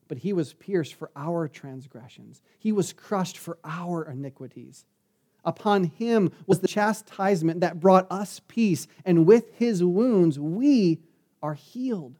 But 0.07 0.19
he 0.19 0.33
was 0.33 0.53
pierced 0.53 0.93
for 0.93 1.11
our 1.15 1.47
transgressions, 1.47 2.41
he 2.59 2.71
was 2.71 2.93
crushed 2.93 3.37
for 3.37 3.57
our 3.63 4.03
iniquities. 4.03 4.85
Upon 5.43 5.83
him 5.83 6.31
was 6.47 6.59
the 6.59 6.67
chastisement 6.67 7.59
that 7.59 7.79
brought 7.79 8.07
us 8.11 8.41
peace, 8.47 8.87
and 9.05 9.27
with 9.27 9.53
his 9.53 9.83
wounds 9.83 10.39
we 10.39 10.99
are 11.43 11.53
healed. 11.53 12.15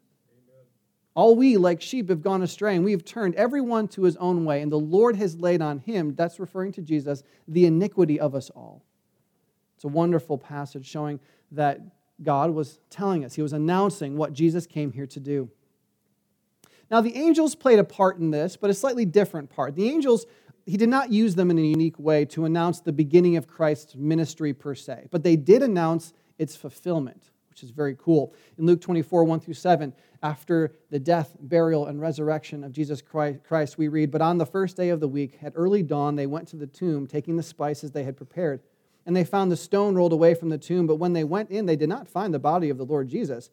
All 1.15 1.35
we, 1.35 1.57
like 1.57 1.81
sheep, 1.81 2.09
have 2.09 2.21
gone 2.21 2.43
astray, 2.43 2.75
and 2.75 2.83
we 2.83 2.91
have 2.91 3.05
turned 3.05 3.35
everyone 3.35 3.87
to 3.89 4.03
his 4.03 4.17
own 4.17 4.45
way, 4.45 4.61
and 4.61 4.71
the 4.71 4.77
Lord 4.77 5.15
has 5.15 5.39
laid 5.39 5.61
on 5.61 5.79
him, 5.79 6.13
that's 6.13 6.39
referring 6.39 6.73
to 6.73 6.81
Jesus, 6.81 7.23
the 7.47 7.65
iniquity 7.65 8.19
of 8.19 8.35
us 8.35 8.49
all. 8.49 8.83
It's 9.75 9.85
a 9.85 9.87
wonderful 9.87 10.37
passage 10.37 10.85
showing 10.85 11.19
that 11.51 11.79
God 12.23 12.51
was 12.51 12.79
telling 12.89 13.25
us. 13.25 13.35
He 13.35 13.41
was 13.41 13.53
announcing 13.53 14.17
what 14.17 14.33
Jesus 14.33 14.65
came 14.65 14.91
here 14.91 15.07
to 15.07 15.19
do. 15.19 15.49
Now, 16.89 17.01
the 17.01 17.15
angels 17.15 17.55
played 17.55 17.79
a 17.79 17.83
part 17.83 18.17
in 18.17 18.31
this, 18.31 18.57
but 18.57 18.69
a 18.69 18.73
slightly 18.73 19.05
different 19.05 19.49
part. 19.49 19.75
The 19.75 19.89
angels, 19.89 20.25
he 20.65 20.77
did 20.77 20.89
not 20.89 21.11
use 21.11 21.35
them 21.35 21.49
in 21.49 21.57
a 21.57 21.61
unique 21.61 21.99
way 21.99 22.25
to 22.25 22.45
announce 22.45 22.79
the 22.79 22.93
beginning 22.93 23.37
of 23.37 23.47
Christ's 23.47 23.95
ministry 23.95 24.53
per 24.53 24.75
se, 24.75 25.07
but 25.11 25.23
they 25.23 25.35
did 25.35 25.63
announce 25.63 26.13
its 26.37 26.55
fulfillment, 26.55 27.31
which 27.49 27.63
is 27.63 27.71
very 27.71 27.95
cool. 27.95 28.33
In 28.57 28.65
Luke 28.65 28.81
24, 28.81 29.23
1 29.23 29.39
through 29.39 29.55
7, 29.55 29.93
after 30.21 30.73
the 30.91 30.99
death, 30.99 31.35
burial, 31.39 31.87
and 31.87 31.99
resurrection 31.99 32.63
of 32.63 32.71
Jesus 32.71 33.01
Christ, 33.01 33.77
we 33.77 33.87
read, 33.87 34.11
But 34.11 34.21
on 34.21 34.37
the 34.37 34.45
first 34.45 34.77
day 34.77 34.89
of 34.89 34.99
the 34.99 35.07
week, 35.07 35.39
at 35.41 35.53
early 35.55 35.83
dawn, 35.83 36.15
they 36.15 36.27
went 36.27 36.47
to 36.49 36.55
the 36.55 36.67
tomb, 36.67 37.07
taking 37.07 37.35
the 37.35 37.43
spices 37.43 37.91
they 37.91 38.03
had 38.03 38.17
prepared 38.17 38.61
and 39.05 39.15
they 39.15 39.23
found 39.23 39.51
the 39.51 39.57
stone 39.57 39.95
rolled 39.95 40.13
away 40.13 40.33
from 40.33 40.49
the 40.49 40.57
tomb. 40.57 40.87
But 40.87 40.95
when 40.95 41.13
they 41.13 41.23
went 41.23 41.51
in, 41.51 41.65
they 41.65 41.75
did 41.75 41.89
not 41.89 42.07
find 42.07 42.33
the 42.33 42.39
body 42.39 42.69
of 42.69 42.77
the 42.77 42.85
Lord 42.85 43.07
Jesus. 43.07 43.49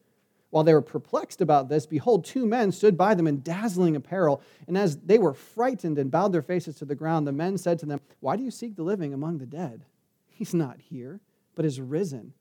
While 0.51 0.65
they 0.65 0.75
were 0.75 0.83
perplexed 0.83 1.41
about 1.41 1.69
this, 1.69 1.87
behold, 1.87 2.25
two 2.25 2.47
men 2.47 2.73
stood 2.73 2.97
by 2.97 3.15
them 3.15 3.27
in 3.27 3.43
dazzling 3.43 3.97
apparel. 3.97 4.43
And 4.67 4.77
as 4.77 4.99
they 4.99 5.19
were 5.19 5.35
frightened 5.35 5.99
and 5.99 6.11
bowed 6.11 6.33
their 6.33 6.43
faces 6.43 6.77
to 6.77 6.85
the 6.85 6.95
ground, 6.95 7.27
the 7.27 7.33
men 7.33 7.57
said 7.59 7.79
to 7.81 7.87
them, 7.87 8.01
Why 8.21 8.37
do 8.37 8.43
you 8.43 8.51
seek 8.51 8.77
the 8.77 8.83
living 8.83 9.15
among 9.15 9.39
the 9.39 9.47
dead? 9.47 9.85
He's 10.29 10.55
not 10.55 10.81
here, 10.81 11.21
but 11.55 11.65
is 11.65 11.81
risen. 11.81 12.35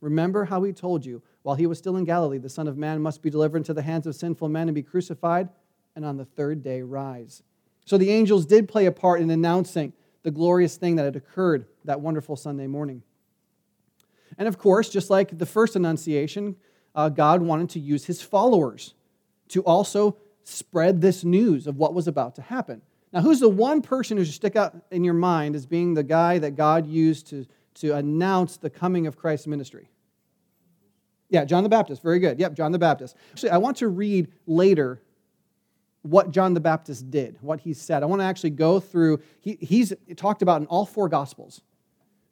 Remember 0.00 0.44
how 0.44 0.62
he 0.62 0.72
told 0.72 1.04
you, 1.04 1.22
while 1.42 1.56
he 1.56 1.66
was 1.66 1.78
still 1.78 1.96
in 1.96 2.04
Galilee, 2.04 2.38
the 2.38 2.48
Son 2.48 2.68
of 2.68 2.76
Man 2.76 3.00
must 3.02 3.22
be 3.22 3.30
delivered 3.30 3.58
into 3.58 3.74
the 3.74 3.82
hands 3.82 4.06
of 4.06 4.14
sinful 4.14 4.48
men 4.48 4.68
and 4.68 4.74
be 4.74 4.82
crucified, 4.82 5.48
and 5.96 6.04
on 6.04 6.16
the 6.16 6.24
third 6.24 6.62
day 6.62 6.82
rise. 6.82 7.42
So 7.84 7.98
the 7.98 8.10
angels 8.10 8.46
did 8.46 8.68
play 8.68 8.86
a 8.86 8.92
part 8.92 9.20
in 9.20 9.30
announcing 9.30 9.92
the 10.22 10.30
glorious 10.30 10.76
thing 10.76 10.96
that 10.96 11.04
had 11.04 11.16
occurred 11.16 11.66
that 11.84 12.00
wonderful 12.00 12.36
Sunday 12.36 12.66
morning. 12.66 13.02
And 14.36 14.46
of 14.46 14.58
course, 14.58 14.88
just 14.88 15.10
like 15.10 15.38
the 15.38 15.46
first 15.46 15.76
Annunciation, 15.76 16.56
uh, 16.94 17.08
God 17.08 17.42
wanted 17.42 17.70
to 17.70 17.80
use 17.80 18.04
his 18.04 18.20
followers 18.20 18.94
to 19.48 19.62
also 19.62 20.16
spread 20.44 21.00
this 21.00 21.24
news 21.24 21.66
of 21.66 21.76
what 21.76 21.94
was 21.94 22.08
about 22.08 22.34
to 22.36 22.42
happen. 22.42 22.82
Now, 23.12 23.20
who's 23.20 23.40
the 23.40 23.48
one 23.48 23.80
person 23.80 24.16
who 24.16 24.24
should 24.24 24.34
stick 24.34 24.56
out 24.56 24.76
in 24.90 25.04
your 25.04 25.14
mind 25.14 25.54
as 25.54 25.66
being 25.66 25.94
the 25.94 26.02
guy 26.02 26.38
that 26.38 26.56
God 26.56 26.86
used 26.86 27.28
to, 27.28 27.46
to 27.74 27.94
announce 27.94 28.56
the 28.56 28.70
coming 28.70 29.06
of 29.06 29.16
Christ's 29.16 29.46
ministry? 29.46 29.88
Yeah, 31.30 31.44
John 31.44 31.62
the 31.62 31.68
Baptist. 31.68 32.02
Very 32.02 32.18
good. 32.18 32.38
Yep, 32.38 32.54
John 32.54 32.72
the 32.72 32.78
Baptist. 32.78 33.16
Actually, 33.30 33.50
I 33.50 33.58
want 33.58 33.76
to 33.78 33.88
read 33.88 34.28
later 34.46 35.02
what 36.08 36.30
John 36.30 36.54
the 36.54 36.60
Baptist 36.60 37.10
did, 37.10 37.36
what 37.40 37.60
he 37.60 37.74
said. 37.74 38.02
I 38.02 38.06
want 38.06 38.20
to 38.20 38.24
actually 38.24 38.50
go 38.50 38.80
through, 38.80 39.20
he, 39.40 39.58
he's 39.60 39.92
talked 40.16 40.42
about 40.42 40.60
in 40.62 40.66
all 40.68 40.86
four 40.86 41.08
Gospels. 41.08 41.60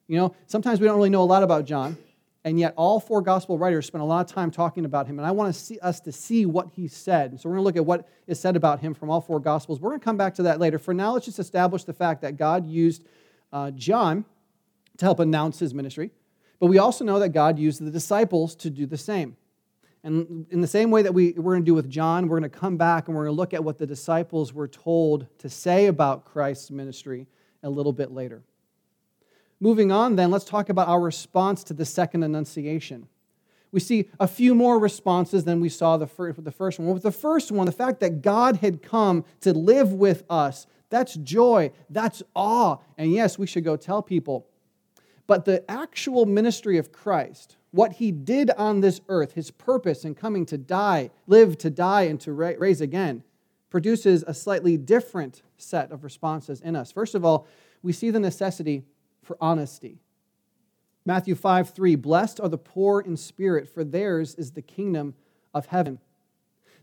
You 0.09 0.17
know, 0.17 0.35
sometimes 0.47 0.81
we 0.81 0.87
don't 0.87 0.97
really 0.97 1.11
know 1.11 1.23
a 1.23 1.25
lot 1.25 1.43
about 1.43 1.65
John, 1.65 1.97
and 2.45 2.61
yet 2.61 2.75
all 2.77 3.01
four 3.01 3.21
Gospel 3.23 3.59
writers 3.59 3.87
spent 3.87 4.03
a 4.03 4.05
lot 4.05 4.29
of 4.29 4.33
time 4.33 4.51
talking 4.51 4.85
about 4.85 5.07
him. 5.07 5.19
And 5.19 5.27
I 5.27 5.33
want 5.33 5.53
to 5.53 5.61
see 5.61 5.79
us 5.81 6.01
to 6.01 6.13
see 6.13 6.47
what 6.47 6.69
he 6.75 6.87
said. 6.87 7.41
So 7.41 7.49
we're 7.49 7.57
going 7.57 7.63
to 7.63 7.67
look 7.67 7.77
at 7.77 7.85
what 7.85 8.09
is 8.27 8.39
said 8.39 8.57
about 8.57 8.81
him 8.81 8.95
from 8.95 9.11
all 9.11 9.21
four 9.21 9.41
Gospels. 9.41 9.81
We're 9.81 9.91
going 9.91 10.01
to 10.01 10.05
come 10.05 10.17
back 10.17 10.35
to 10.37 10.45
that 10.45 10.61
later. 10.61 10.79
For 10.79 10.95
now, 10.95 11.13
let's 11.13 11.27
just 11.27 11.41
establish 11.41 11.85
the 11.85 11.93
fact 11.93 12.23
that 12.23 12.37
God 12.37 12.67
used 12.67 13.05
uh, 13.53 13.73
John 13.73 14.25
to 14.99 15.05
help 15.05 15.19
announce 15.19 15.59
his 15.59 15.75
ministry. 15.75 16.13
But 16.61 16.69
we 16.69 16.79
also 16.79 17.05
know 17.05 17.19
that 17.19 17.31
God 17.31 17.59
used 17.59 17.85
the 17.85 17.91
disciples 17.91 18.55
to 18.57 18.71
do 18.71 18.87
the 18.87 18.97
same. 18.97 19.37
And 20.07 20.47
in 20.51 20.61
the 20.61 20.69
same 20.69 20.93
way 20.93 21.03
that 21.03 21.13
we, 21.13 21.33
we're 21.33 21.55
going 21.55 21.65
to 21.65 21.67
do 21.67 21.75
with 21.75 21.91
John, 21.91 22.29
we're 22.29 22.39
going 22.39 22.49
to 22.49 22.59
come 22.59 22.77
back 22.77 23.09
and 23.09 23.17
we're 23.17 23.25
going 23.25 23.35
to 23.35 23.41
look 23.41 23.53
at 23.53 23.65
what 23.65 23.77
the 23.77 23.89
disciples 23.89 24.53
were 24.53 24.69
told 24.69 25.27
to 25.39 25.51
say 25.51 25.87
about 25.87 26.25
Christ's 26.25 26.71
ministry 26.71 27.27
a 27.65 27.69
little 27.69 27.93
bit 27.93 28.13
later. 28.13 28.45
Moving 29.59 29.91
on, 29.91 30.15
then, 30.15 30.31
let's 30.31 30.45
talk 30.45 30.69
about 30.69 30.87
our 30.87 31.01
response 31.01 31.65
to 31.65 31.75
the 31.75 31.85
second 31.85 32.23
annunciation. 32.23 33.09
We 33.73 33.81
see 33.81 34.09
a 34.21 34.29
few 34.29 34.55
more 34.55 34.79
responses 34.79 35.43
than 35.43 35.61
we 35.61 35.69
saw 35.69 35.97
the 35.97 36.07
first, 36.07 36.45
the 36.45 36.53
first 36.53 36.79
one. 36.79 36.95
With 36.95 37.03
the 37.03 37.11
first 37.11 37.51
one, 37.51 37.67
the 37.67 37.73
fact 37.73 37.99
that 37.99 38.23
God 38.23 38.59
had 38.59 38.85
come 38.85 39.25
to 39.41 39.53
live 39.53 39.93
with 39.93 40.23
us, 40.31 40.69
that's 40.89 41.15
joy, 41.17 41.73
that's 41.91 42.23
awe. 42.33 42.77
And 42.97 43.13
yes, 43.13 43.41
we 43.41 43.49
should 43.49 43.65
go 43.65 43.77
tell 43.77 44.03
people. 44.03 44.47
But 45.27 45.45
the 45.45 45.69
actual 45.71 46.27
ministry 46.27 46.79
of 46.79 46.93
Christ, 46.93 47.57
what 47.71 47.95
he 47.95 48.13
did 48.13 48.51
on 48.53 48.81
this 48.81 49.01
earth, 49.09 49.33
his 49.33 49.51
purpose 49.51 50.05
in 50.05 50.15
coming 50.15 50.47
to 50.47 50.59
die, 50.59 51.11
live 51.27 51.59
to 51.59 51.71
die, 51.71 52.03
and 52.03 52.21
to 52.21 52.33
raise 52.33 52.81
again, 52.81 53.23
produces 53.71 54.25
a 54.27 54.35
slightly 54.35 54.77
different 54.77 55.43
set 55.59 55.91
of 55.91 56.05
responses 56.05 56.61
in 56.61 56.77
us. 56.77 56.93
First 56.93 57.15
of 57.15 57.25
all, 57.25 57.47
we 57.83 57.93
see 57.93 58.11
the 58.11 58.21
necessity 58.21 58.85
for 59.23 59.37
honesty. 59.41 59.99
Matthew 61.05 61.35
5 61.35 61.71
3 61.71 61.95
Blessed 61.97 62.41
are 62.41 62.49
the 62.49 62.59
poor 62.59 63.01
in 63.01 63.17
spirit, 63.17 63.69
for 63.69 63.85
theirs 63.85 64.35
is 64.37 64.53
the 64.53 64.63
kingdom 64.63 65.15
of 65.53 65.67
heaven. 65.67 65.99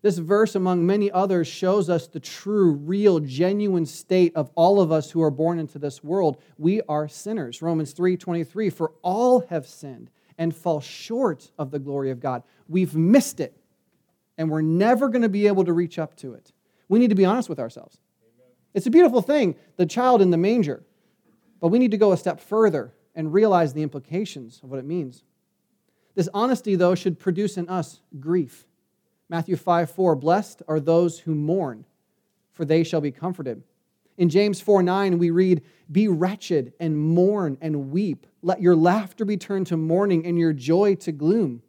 This 0.03 0.17
verse, 0.17 0.53
among 0.53 0.85
many 0.85 1.09
others, 1.09 1.47
shows 1.47 1.89
us 1.89 2.07
the 2.07 2.19
true, 2.19 2.73
real, 2.73 3.21
genuine 3.21 3.85
state 3.85 4.35
of 4.35 4.51
all 4.53 4.81
of 4.81 4.91
us 4.91 5.09
who 5.09 5.23
are 5.23 5.31
born 5.31 5.59
into 5.59 5.79
this 5.79 6.03
world. 6.03 6.41
We 6.57 6.81
are 6.89 7.07
sinners. 7.07 7.61
Romans 7.61 7.93
3 7.93 8.17
23 8.17 8.69
For 8.69 8.91
all 9.01 9.47
have 9.47 9.65
sinned 9.65 10.11
and 10.37 10.53
fall 10.53 10.81
short 10.81 11.49
of 11.57 11.71
the 11.71 11.79
glory 11.79 12.11
of 12.11 12.19
God. 12.19 12.43
We've 12.67 12.93
missed 12.93 13.39
it, 13.39 13.55
and 14.37 14.51
we're 14.51 14.61
never 14.61 15.07
going 15.07 15.21
to 15.21 15.29
be 15.29 15.47
able 15.47 15.63
to 15.63 15.71
reach 15.71 15.97
up 15.97 16.17
to 16.17 16.33
it. 16.33 16.51
We 16.89 16.99
need 16.99 17.09
to 17.09 17.15
be 17.15 17.25
honest 17.25 17.47
with 17.47 17.59
ourselves. 17.59 17.97
It's 18.73 18.87
a 18.87 18.91
beautiful 18.91 19.21
thing, 19.21 19.55
the 19.77 19.85
child 19.85 20.21
in 20.21 20.31
the 20.31 20.37
manger, 20.37 20.83
but 21.61 21.69
we 21.69 21.79
need 21.79 21.91
to 21.91 21.97
go 21.97 22.11
a 22.11 22.17
step 22.17 22.41
further 22.41 22.93
and 23.15 23.31
realize 23.31 23.73
the 23.73 23.83
implications 23.83 24.59
of 24.63 24.69
what 24.69 24.79
it 24.79 24.85
means. 24.85 25.23
This 26.13 26.27
honesty, 26.33 26.75
though, 26.75 26.93
should 26.93 27.19
produce 27.19 27.57
in 27.57 27.69
us 27.69 28.01
grief. 28.19 28.65
Matthew 29.33 29.55
5 29.55 29.89
4 29.89 30.15
Blessed 30.15 30.61
are 30.67 30.79
those 30.79 31.17
who 31.17 31.33
mourn, 31.33 31.85
for 32.51 32.65
they 32.65 32.83
shall 32.83 33.01
be 33.01 33.09
comforted. 33.09 33.63
In 34.15 34.29
James 34.29 34.61
4 34.61 34.83
9, 34.83 35.17
we 35.17 35.31
read, 35.31 35.63
Be 35.91 36.07
wretched 36.07 36.73
and 36.79 36.95
mourn 36.95 37.57
and 37.59 37.89
weep. 37.89 38.27
Let 38.43 38.61
your 38.61 38.75
laughter 38.75 39.25
be 39.25 39.37
turned 39.37 39.65
to 39.67 39.75
mourning 39.75 40.27
and 40.27 40.37
your 40.37 40.53
joy 40.53 40.93
to 40.97 41.11
gloom. 41.11 41.63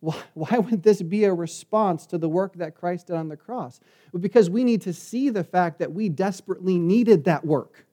Why, 0.00 0.18
why 0.34 0.58
would 0.58 0.82
this 0.82 1.00
be 1.00 1.24
a 1.24 1.32
response 1.32 2.04
to 2.08 2.18
the 2.18 2.28
work 2.28 2.56
that 2.56 2.74
Christ 2.74 3.06
did 3.06 3.16
on 3.16 3.30
the 3.30 3.38
cross? 3.38 3.80
Because 4.20 4.50
we 4.50 4.62
need 4.62 4.82
to 4.82 4.92
see 4.92 5.30
the 5.30 5.44
fact 5.44 5.78
that 5.78 5.92
we 5.92 6.10
desperately 6.10 6.76
needed 6.76 7.24
that 7.24 7.42
work. 7.42 7.86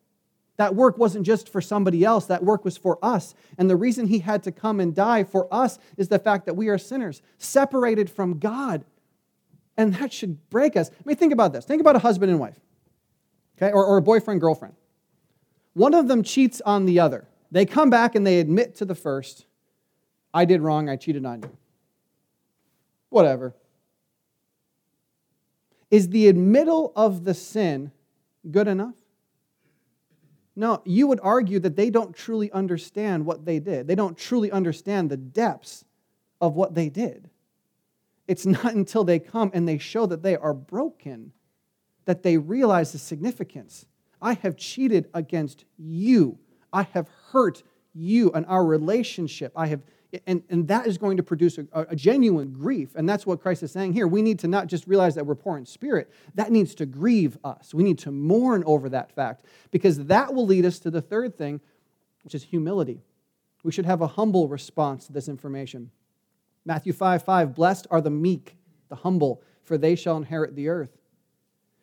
That 0.59 0.75
work 0.75 0.97
wasn't 0.97 1.25
just 1.25 1.47
for 1.47 1.61
somebody 1.61 2.03
else, 2.03 2.25
that 2.25 2.43
work 2.43 2.65
was 2.65 2.75
for 2.75 2.99
us. 3.01 3.33
And 3.57 3.69
the 3.69 3.77
reason 3.77 4.07
he 4.07 4.19
had 4.19 4.43
to 4.43 4.51
come 4.51 4.81
and 4.81 4.93
die 4.93 5.23
for 5.23 5.47
us 5.53 5.79
is 5.95 6.09
the 6.09 6.19
fact 6.19 6.45
that 6.47 6.57
we 6.57 6.67
are 6.67 6.77
sinners, 6.77 7.21
separated 7.37 8.09
from 8.09 8.39
God. 8.39 8.83
And 9.79 9.93
that 9.93 10.11
should 10.11 10.49
break 10.49 10.75
us. 10.75 10.91
I 10.91 10.93
mean, 11.05 11.15
think 11.15 11.31
about 11.31 11.53
this. 11.53 11.63
Think 11.63 11.79
about 11.79 11.95
a 11.95 11.99
husband 11.99 12.29
and 12.29 12.37
wife 12.37 12.59
okay, 13.57 13.71
or, 13.71 13.85
or 13.85 13.95
a 13.95 14.01
boyfriend, 14.01 14.41
girlfriend. 14.41 14.75
One 15.73 15.93
of 15.93 16.09
them 16.09 16.21
cheats 16.21 16.61
on 16.65 16.85
the 16.85 16.99
other. 16.99 17.29
They 17.49 17.65
come 17.65 17.89
back 17.89 18.13
and 18.13 18.27
they 18.27 18.41
admit 18.41 18.75
to 18.75 18.85
the 18.85 18.93
first, 18.93 19.45
I 20.33 20.43
did 20.43 20.59
wrong, 20.59 20.89
I 20.89 20.97
cheated 20.97 21.25
on 21.25 21.43
you. 21.43 21.57
Whatever. 23.07 23.55
Is 25.89 26.09
the 26.09 26.27
admittal 26.27 26.91
of 26.93 27.23
the 27.23 27.33
sin 27.33 27.93
good 28.51 28.67
enough? 28.67 28.95
No, 30.57 30.81
you 30.83 31.07
would 31.07 31.21
argue 31.23 31.59
that 31.59 31.77
they 31.77 31.89
don't 31.89 32.13
truly 32.13 32.51
understand 32.51 33.25
what 33.25 33.45
they 33.45 33.59
did. 33.59 33.87
They 33.87 33.95
don't 33.95 34.17
truly 34.17 34.51
understand 34.51 35.09
the 35.09 35.15
depths 35.15 35.85
of 36.41 36.55
what 36.55 36.75
they 36.75 36.89
did. 36.89 37.29
It's 38.29 38.45
not 38.45 38.73
until 38.75 39.03
they 39.03 39.19
come 39.19 39.51
and 39.53 39.67
they 39.67 39.79
show 39.79 40.05
that 40.05 40.23
they 40.23 40.37
are 40.37 40.53
broken 40.53 41.33
that 42.05 42.23
they 42.23 42.37
realize 42.37 42.91
the 42.91 42.97
significance. 42.97 43.85
I 44.19 44.33
have 44.33 44.57
cheated 44.57 45.09
against 45.13 45.65
you. 45.77 46.39
I 46.73 46.83
have 46.93 47.07
hurt 47.31 47.61
you 47.93 48.31
and 48.31 48.47
our 48.47 48.65
relationship. 48.65 49.51
I 49.55 49.67
have, 49.67 49.81
and, 50.25 50.41
and 50.49 50.67
that 50.69 50.87
is 50.87 50.97
going 50.97 51.17
to 51.17 51.23
produce 51.23 51.59
a, 51.59 51.67
a 51.71 51.95
genuine 51.95 52.51
grief. 52.51 52.95
And 52.95 53.07
that's 53.07 53.27
what 53.27 53.41
Christ 53.41 53.61
is 53.61 53.71
saying 53.71 53.93
here. 53.93 54.07
We 54.07 54.23
need 54.23 54.39
to 54.39 54.47
not 54.47 54.65
just 54.65 54.87
realize 54.87 55.13
that 55.15 55.25
we're 55.27 55.35
poor 55.35 55.57
in 55.57 55.67
spirit, 55.67 56.11
that 56.33 56.51
needs 56.51 56.73
to 56.75 56.87
grieve 56.87 57.37
us. 57.43 57.75
We 57.75 57.83
need 57.83 57.99
to 57.99 58.11
mourn 58.11 58.63
over 58.65 58.89
that 58.89 59.11
fact 59.11 59.45
because 59.69 60.05
that 60.05 60.33
will 60.33 60.47
lead 60.47 60.65
us 60.65 60.79
to 60.79 60.89
the 60.89 61.01
third 61.01 61.37
thing, 61.37 61.61
which 62.23 62.33
is 62.33 62.43
humility. 62.43 63.03
We 63.63 63.71
should 63.71 63.85
have 63.85 64.01
a 64.01 64.07
humble 64.07 64.47
response 64.47 65.05
to 65.05 65.13
this 65.13 65.27
information. 65.27 65.91
Matthew 66.65 66.93
5 66.93 67.23
5, 67.23 67.55
blessed 67.55 67.87
are 67.89 68.01
the 68.01 68.09
meek, 68.09 68.57
the 68.89 68.95
humble, 68.95 69.41
for 69.63 69.77
they 69.77 69.95
shall 69.95 70.17
inherit 70.17 70.55
the 70.55 70.69
earth. 70.69 70.99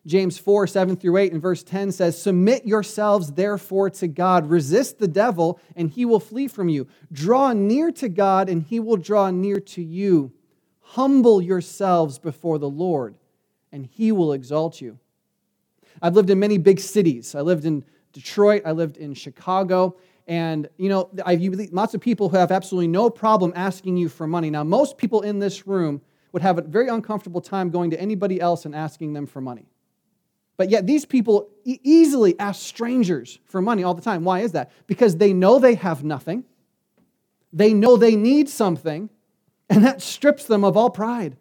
James 0.06 0.38
4, 0.38 0.68
7 0.68 0.96
through 0.96 1.16
8, 1.16 1.32
and 1.32 1.42
verse 1.42 1.64
10 1.64 1.90
says, 1.90 2.20
Submit 2.20 2.64
yourselves 2.64 3.32
therefore 3.32 3.90
to 3.90 4.06
God. 4.06 4.48
Resist 4.48 4.98
the 5.00 5.08
devil, 5.08 5.60
and 5.74 5.90
he 5.90 6.04
will 6.04 6.20
flee 6.20 6.46
from 6.46 6.68
you. 6.68 6.86
Draw 7.10 7.54
near 7.54 7.90
to 7.92 8.08
God, 8.08 8.48
and 8.48 8.62
he 8.62 8.78
will 8.78 8.96
draw 8.96 9.30
near 9.30 9.58
to 9.58 9.82
you. 9.82 10.32
Humble 10.80 11.42
yourselves 11.42 12.20
before 12.20 12.58
the 12.58 12.70
Lord, 12.70 13.16
and 13.72 13.84
he 13.84 14.12
will 14.12 14.32
exalt 14.32 14.80
you. 14.80 15.00
I've 16.00 16.14
lived 16.14 16.30
in 16.30 16.38
many 16.38 16.58
big 16.58 16.78
cities. 16.78 17.34
I 17.34 17.40
lived 17.40 17.64
in 17.64 17.84
Detroit, 18.12 18.62
I 18.64 18.72
lived 18.72 18.96
in 18.96 19.12
Chicago, 19.12 19.96
and 20.26 20.68
you 20.76 20.88
know, 20.88 21.10
I've 21.24 21.40
lots 21.72 21.94
of 21.94 22.00
people 22.00 22.28
who 22.28 22.36
have 22.36 22.50
absolutely 22.50 22.88
no 22.88 23.10
problem 23.10 23.52
asking 23.54 23.96
you 23.96 24.08
for 24.08 24.26
money. 24.26 24.50
Now, 24.50 24.64
most 24.64 24.98
people 24.98 25.20
in 25.22 25.38
this 25.38 25.66
room 25.66 26.00
would 26.32 26.42
have 26.42 26.58
a 26.58 26.62
very 26.62 26.88
uncomfortable 26.88 27.40
time 27.40 27.70
going 27.70 27.90
to 27.90 28.00
anybody 28.00 28.40
else 28.40 28.64
and 28.64 28.74
asking 28.74 29.12
them 29.12 29.26
for 29.26 29.40
money. 29.40 29.66
But 30.56 30.70
yet, 30.70 30.86
these 30.86 31.04
people 31.04 31.48
e- 31.64 31.78
easily 31.82 32.38
ask 32.40 32.60
strangers 32.62 33.38
for 33.44 33.62
money 33.62 33.84
all 33.84 33.94
the 33.94 34.02
time. 34.02 34.24
Why 34.24 34.40
is 34.40 34.52
that? 34.52 34.72
Because 34.86 35.16
they 35.16 35.32
know 35.32 35.58
they 35.58 35.74
have 35.74 36.02
nothing, 36.02 36.44
they 37.52 37.72
know 37.72 37.96
they 37.96 38.16
need 38.16 38.48
something, 38.48 39.10
and 39.70 39.84
that 39.84 40.02
strips 40.02 40.44
them 40.46 40.64
of 40.64 40.76
all 40.76 40.90
pride. 40.90 41.36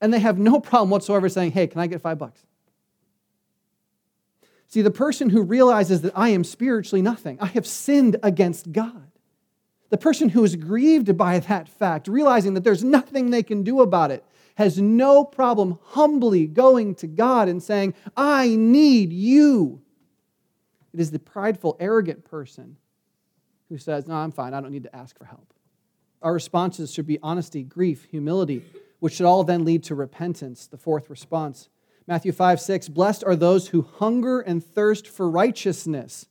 And 0.00 0.14
they 0.14 0.20
have 0.20 0.38
no 0.38 0.60
problem 0.60 0.90
whatsoever 0.90 1.28
saying, 1.28 1.52
Hey, 1.52 1.66
can 1.66 1.80
I 1.80 1.88
get 1.88 2.00
five 2.00 2.18
bucks? 2.18 2.40
See, 4.68 4.82
the 4.82 4.90
person 4.90 5.30
who 5.30 5.42
realizes 5.42 6.02
that 6.02 6.12
I 6.14 6.28
am 6.28 6.44
spiritually 6.44 7.00
nothing, 7.00 7.38
I 7.40 7.46
have 7.46 7.66
sinned 7.66 8.16
against 8.22 8.70
God. 8.70 9.10
The 9.88 9.96
person 9.96 10.28
who 10.28 10.44
is 10.44 10.56
grieved 10.56 11.16
by 11.16 11.38
that 11.38 11.68
fact, 11.68 12.06
realizing 12.06 12.52
that 12.54 12.64
there's 12.64 12.84
nothing 12.84 13.30
they 13.30 13.42
can 13.42 13.62
do 13.62 13.80
about 13.80 14.10
it, 14.10 14.24
has 14.56 14.78
no 14.78 15.24
problem 15.24 15.78
humbly 15.82 16.46
going 16.46 16.94
to 16.96 17.06
God 17.06 17.48
and 17.48 17.62
saying, 17.62 17.94
I 18.14 18.56
need 18.56 19.12
you. 19.12 19.80
It 20.92 21.00
is 21.00 21.10
the 21.10 21.18
prideful, 21.18 21.76
arrogant 21.80 22.24
person 22.24 22.76
who 23.70 23.78
says, 23.78 24.06
No, 24.06 24.14
I'm 24.14 24.32
fine. 24.32 24.52
I 24.52 24.60
don't 24.60 24.72
need 24.72 24.82
to 24.82 24.94
ask 24.94 25.16
for 25.16 25.24
help. 25.24 25.54
Our 26.20 26.34
responses 26.34 26.92
should 26.92 27.06
be 27.06 27.18
honesty, 27.22 27.62
grief, 27.62 28.04
humility, 28.10 28.64
which 28.98 29.14
should 29.14 29.26
all 29.26 29.44
then 29.44 29.64
lead 29.64 29.84
to 29.84 29.94
repentance, 29.94 30.66
the 30.66 30.76
fourth 30.76 31.08
response. 31.08 31.68
Matthew 32.08 32.32
5 32.32 32.58
6 32.58 32.88
Blessed 32.88 33.22
are 33.22 33.36
those 33.36 33.68
who 33.68 33.82
hunger 33.82 34.40
and 34.40 34.64
thirst 34.64 35.06
for 35.06 35.30
righteousness. 35.30 36.26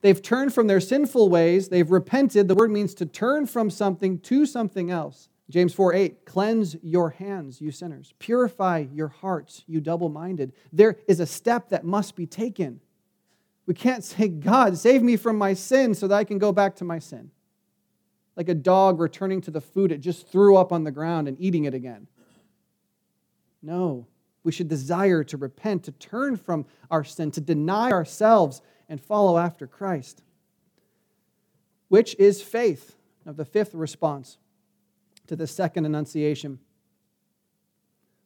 They've 0.00 0.20
turned 0.20 0.52
from 0.52 0.66
their 0.66 0.80
sinful 0.80 1.30
ways, 1.30 1.68
they've 1.68 1.90
repented. 1.90 2.48
The 2.48 2.56
word 2.56 2.72
means 2.72 2.94
to 2.94 3.06
turn 3.06 3.46
from 3.46 3.70
something 3.70 4.18
to 4.18 4.44
something 4.44 4.90
else. 4.90 5.28
James 5.48 5.72
4 5.72 5.94
8, 5.94 6.26
cleanse 6.26 6.76
your 6.82 7.10
hands, 7.10 7.60
you 7.60 7.70
sinners. 7.70 8.12
Purify 8.18 8.86
your 8.92 9.08
hearts, 9.08 9.62
you 9.68 9.80
double 9.80 10.08
minded. 10.08 10.52
There 10.72 10.98
is 11.06 11.20
a 11.20 11.26
step 11.26 11.68
that 11.68 11.84
must 11.84 12.16
be 12.16 12.26
taken. 12.26 12.80
We 13.66 13.74
can't 13.74 14.02
say, 14.02 14.26
God, 14.28 14.76
save 14.76 15.02
me 15.02 15.16
from 15.16 15.38
my 15.38 15.54
sin 15.54 15.94
so 15.94 16.08
that 16.08 16.16
I 16.16 16.24
can 16.24 16.38
go 16.38 16.50
back 16.50 16.74
to 16.76 16.84
my 16.84 16.98
sin. 16.98 17.30
Like 18.36 18.48
a 18.48 18.54
dog 18.54 18.98
returning 18.98 19.40
to 19.42 19.52
the 19.52 19.60
food 19.60 19.92
it 19.92 19.98
just 19.98 20.26
threw 20.26 20.56
up 20.56 20.72
on 20.72 20.82
the 20.82 20.90
ground 20.90 21.28
and 21.28 21.40
eating 21.40 21.66
it 21.66 21.72
again. 21.72 22.08
No, 23.62 24.08
we 24.44 24.52
should 24.52 24.68
desire 24.68 25.24
to 25.24 25.36
repent, 25.36 25.84
to 25.84 25.92
turn 25.92 26.36
from 26.36 26.66
our 26.90 27.02
sin, 27.02 27.30
to 27.32 27.40
deny 27.40 27.90
ourselves 27.90 28.60
and 28.88 29.00
follow 29.00 29.38
after 29.38 29.66
Christ, 29.66 30.22
which 31.88 32.14
is 32.18 32.42
faith. 32.42 32.94
Now, 33.24 33.32
the 33.32 33.44
fifth 33.44 33.74
response 33.74 34.38
to 35.26 35.34
the 35.34 35.46
second 35.46 35.86
annunciation. 35.86 36.58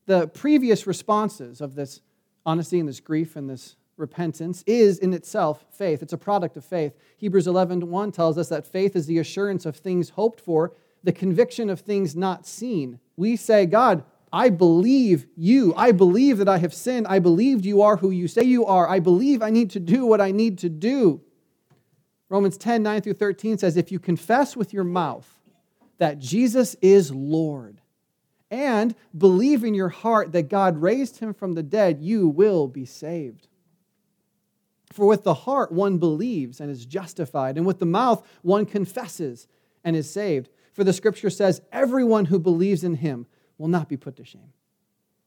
The 0.06 0.26
previous 0.26 0.86
responses 0.86 1.60
of 1.60 1.76
this 1.76 2.00
honesty 2.44 2.80
and 2.80 2.88
this 2.88 3.00
grief 3.00 3.36
and 3.36 3.48
this 3.48 3.76
repentance 3.96 4.64
is 4.66 4.98
in 4.98 5.12
itself 5.12 5.66
faith. 5.70 6.02
It's 6.02 6.12
a 6.12 6.18
product 6.18 6.56
of 6.56 6.64
faith. 6.64 6.94
Hebrews 7.18 7.46
11 7.46 7.88
1 7.88 8.12
tells 8.12 8.38
us 8.38 8.48
that 8.48 8.66
faith 8.66 8.96
is 8.96 9.06
the 9.06 9.18
assurance 9.18 9.66
of 9.66 9.76
things 9.76 10.10
hoped 10.10 10.40
for, 10.40 10.72
the 11.04 11.12
conviction 11.12 11.70
of 11.70 11.80
things 11.80 12.16
not 12.16 12.46
seen. 12.46 12.98
we 13.16 13.36
say, 13.36 13.66
God, 13.66 14.02
I 14.32 14.50
believe 14.50 15.26
you. 15.36 15.74
I 15.76 15.92
believe 15.92 16.38
that 16.38 16.48
I 16.48 16.58
have 16.58 16.74
sinned. 16.74 17.06
I 17.06 17.18
believe 17.18 17.64
you 17.64 17.82
are 17.82 17.96
who 17.96 18.10
you 18.10 18.28
say 18.28 18.42
you 18.42 18.66
are. 18.66 18.88
I 18.88 19.00
believe 19.00 19.42
I 19.42 19.50
need 19.50 19.70
to 19.70 19.80
do 19.80 20.04
what 20.06 20.20
I 20.20 20.30
need 20.30 20.58
to 20.58 20.68
do. 20.68 21.22
Romans 22.28 22.58
10 22.58 22.82
9 22.82 23.00
through 23.00 23.14
13 23.14 23.58
says, 23.58 23.76
If 23.76 23.90
you 23.90 23.98
confess 23.98 24.56
with 24.56 24.72
your 24.72 24.84
mouth 24.84 25.28
that 25.98 26.18
Jesus 26.18 26.76
is 26.82 27.10
Lord 27.10 27.80
and 28.50 28.94
believe 29.16 29.64
in 29.64 29.74
your 29.74 29.88
heart 29.88 30.32
that 30.32 30.48
God 30.48 30.80
raised 30.80 31.18
him 31.18 31.32
from 31.32 31.54
the 31.54 31.62
dead, 31.62 32.00
you 32.00 32.28
will 32.28 32.68
be 32.68 32.84
saved. 32.84 33.48
For 34.92 35.06
with 35.06 35.22
the 35.22 35.34
heart 35.34 35.70
one 35.70 35.98
believes 35.98 36.60
and 36.60 36.70
is 36.70 36.86
justified, 36.86 37.56
and 37.56 37.66
with 37.66 37.78
the 37.78 37.86
mouth 37.86 38.26
one 38.42 38.66
confesses 38.66 39.46
and 39.84 39.94
is 39.94 40.10
saved. 40.10 40.48
For 40.72 40.84
the 40.84 40.92
scripture 40.92 41.30
says, 41.30 41.60
Everyone 41.72 42.26
who 42.26 42.38
believes 42.38 42.84
in 42.84 42.94
him 42.94 43.26
will 43.58 43.68
not 43.68 43.88
be 43.88 43.96
put 43.96 44.16
to 44.16 44.24
shame. 44.24 44.52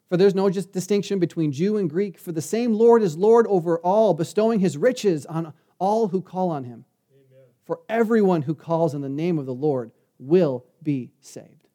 For 0.10 0.18
there's 0.18 0.36
no 0.36 0.50
just 0.50 0.72
distinction 0.72 1.20
between 1.20 1.52
Jew 1.52 1.78
and 1.78 1.90
Greek, 1.90 2.18
for 2.18 2.32
the 2.32 2.42
same 2.42 2.74
Lord 2.74 3.02
is 3.02 3.16
Lord 3.16 3.48
over 3.48 3.80
all, 3.80 4.14
bestowing 4.14 4.60
his 4.60 4.78
riches 4.78 5.26
on 5.26 5.54
all 5.80 6.10
who 6.10 6.22
call 6.22 6.50
on 6.50 6.64
him. 6.66 6.86
Amen. 7.14 7.46
For 7.64 7.80
everyone 7.88 8.42
who 8.42 8.54
calls 8.54 8.94
in 8.94 9.02
the 9.02 9.10
name 9.10 9.40
of 9.40 9.46
the 9.46 9.54
Lord 9.54 9.92
will 10.20 10.66
be 10.84 11.12
saved. 11.22 11.68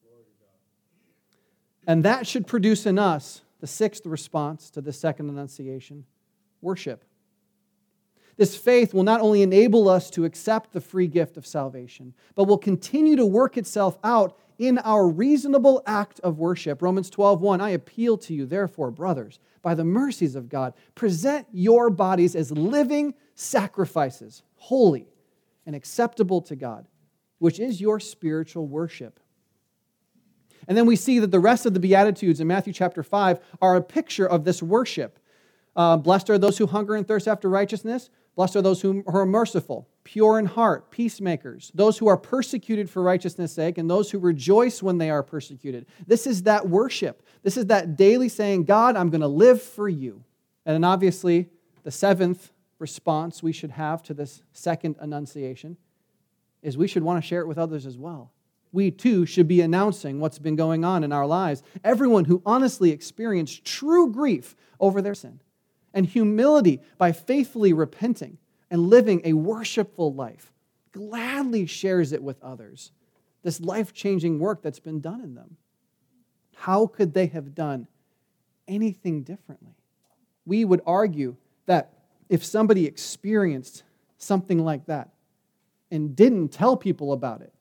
And 1.87 2.05
that 2.05 2.27
should 2.27 2.47
produce 2.47 2.85
in 2.85 2.99
us 2.99 3.43
the 3.61 3.67
sixth 3.67 4.05
response 4.07 4.71
to 4.71 4.81
the 4.81 4.93
second 4.93 5.31
annunciation 5.31 6.05
worship. 6.61 7.05
This 8.37 8.57
faith 8.57 8.93
will 8.93 9.03
not 9.03 9.21
only 9.21 9.43
enable 9.43 9.89
us 9.89 10.11
to 10.11 10.25
accept 10.25 10.73
the 10.73 10.81
free 10.81 11.07
gift 11.07 11.37
of 11.37 11.47
salvation, 11.47 12.15
but 12.35 12.45
will 12.45 12.59
continue 12.59 13.17
to 13.17 13.25
work 13.25 13.57
itself 13.57 13.99
out 14.05 14.37
in 14.59 14.79
our 14.79 15.09
reasonable 15.09 15.83
act 15.87 16.21
of 16.21 16.39
worship. 16.39 16.83
Romans 16.83 17.11
12:1 17.11 17.61
I 17.61 17.71
appeal 17.71 18.19
to 18.19 18.35
you 18.35 18.47
therefore 18.47 18.91
brothers 18.91 19.39
by 19.63 19.75
the 19.75 19.85
mercies 19.85 20.37
of 20.37 20.49
God 20.49 20.75
present 20.95 21.47
your 21.53 21.91
bodies 21.91 22.37
as 22.37 22.51
living 22.53 23.15
sacrifices 23.35 24.43
holy 24.57 25.09
and 25.67 25.75
acceptable 25.75 26.41
to 26.43 26.57
God 26.57 26.87
which 27.39 27.61
is 27.61 27.81
your 27.81 28.01
spiritual 28.01 28.67
worship. 28.67 29.21
And 30.69 30.77
then 30.77 30.87
we 30.87 30.97
see 30.97 31.19
that 31.19 31.31
the 31.31 31.41
rest 31.41 31.67
of 31.67 31.75
the 31.75 31.81
Beatitudes 31.81 32.41
in 32.41 32.47
Matthew 32.47 32.73
chapter 32.73 33.03
5 33.03 33.39
are 33.61 33.77
a 33.77 33.83
picture 33.83 34.27
of 34.27 34.45
this 34.45 34.63
worship. 34.63 35.19
Uh, 35.77 35.97
blessed 35.97 36.31
are 36.31 36.39
those 36.39 36.59
who 36.59 36.67
hunger 36.67 36.95
and 36.95 37.07
thirst 37.07 37.29
after 37.29 37.49
righteousness. 37.49 38.11
Blessed 38.37 38.57
are 38.57 38.63
those 38.63 38.83
who 38.83 39.03
are 39.07 39.25
merciful, 39.25 39.89
pure 40.05 40.39
in 40.39 40.45
heart, 40.45 40.91
peacemakers, 40.91 41.73
those 41.75 41.97
who 41.97 42.07
are 42.07 42.19
persecuted 42.19 42.89
for 42.89 43.03
righteousness' 43.03 43.53
sake, 43.53 43.79
and 43.79 43.89
those 43.89 44.11
who 44.11 44.19
rejoice 44.19 44.83
when 44.83 44.99
they 44.99 45.09
are 45.09 45.23
persecuted. 45.23 45.87
This 46.07 46.27
is 46.27 46.43
that 46.43 46.69
worship. 46.69 47.23
This 47.43 47.57
is 47.57 47.67
that 47.67 47.97
daily 47.97 48.29
saying, 48.29 48.65
God, 48.65 48.95
I'm 48.95 49.09
going 49.09 49.23
to 49.23 49.27
live 49.27 49.63
for 49.63 49.89
you. 49.89 50.23
And 50.67 50.75
then 50.75 50.85
obviously, 50.85 51.49
the 51.83 51.91
seventh 51.91 52.53
response 52.79 53.43
we 53.43 53.53
should 53.53 53.71
have 53.71 54.03
to 54.03 54.13
this 54.13 54.43
second 54.53 54.97
annunciation 55.01 55.79
is 56.61 56.77
we 56.77 56.89
should 56.89 57.03
want 57.03 57.23
to 57.23 57.27
share 57.27 57.41
it 57.41 57.49
with 57.49 57.57
others 57.57 57.87
as 57.87 57.97
well. 57.97 58.33
We 58.71 58.91
too 58.91 59.25
should 59.25 59.49
be 59.49 59.63
announcing 59.63 60.21
what's 60.21 60.39
been 60.39 60.57
going 60.57 60.85
on 60.85 61.05
in 61.05 61.13
our 61.13 61.27
lives. 61.27 61.63
Everyone 61.83 62.27
who 62.27 62.43
honestly 62.45 62.91
experienced 62.91 63.65
true 63.65 64.13
grief 64.13 64.55
over 64.79 65.01
their 65.01 65.15
sin 65.15 65.41
and 65.97 66.05
humility 66.07 66.83
by 66.99 67.11
faithfully 67.11 67.73
repenting 67.73 68.37
and 68.71 68.89
living 68.89 69.23
a 69.25 69.33
worshipful 69.33 70.13
life 70.13 70.53
gladly 70.93 71.65
shares 71.65 72.13
it 72.13 72.23
with 72.23 72.41
others. 72.43 72.93
This 73.43 73.61
life 73.61 73.95
changing 73.95 74.39
work 74.39 74.63
that's 74.63 74.79
been 74.79 75.01
done 75.01 75.23
in 75.23 75.35
them. 75.35 75.57
How 76.55 76.87
could 76.87 77.15
they 77.15 77.27
have 77.29 77.55
done 77.55 77.89
anything 78.69 79.23
differently? 79.23 79.75
We 80.45 80.67
would 80.67 80.83
argue 80.87 81.37
that 81.65 81.93
if 82.29 82.45
somebody 82.45 82.87
experienced 82.87 83.83
something 84.19 84.63
like 84.63 84.85
that 84.87 85.09
and 85.91 86.15
didn't 86.15 86.49
tell 86.49 86.77
people 86.77 87.15
about 87.15 87.41
it, 87.41 87.55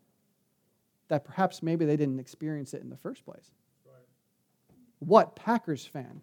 that 1.07 1.23
perhaps 1.23 1.63
maybe 1.63 1.85
they 1.85 1.95
didn't 1.95 2.19
experience 2.19 2.73
it 2.73 2.81
in 2.81 2.89
the 2.89 2.97
first 2.97 3.23
place. 3.23 3.51
Right. 3.85 3.95
What 4.99 5.35
Packers 5.37 5.85
fan 5.85 6.21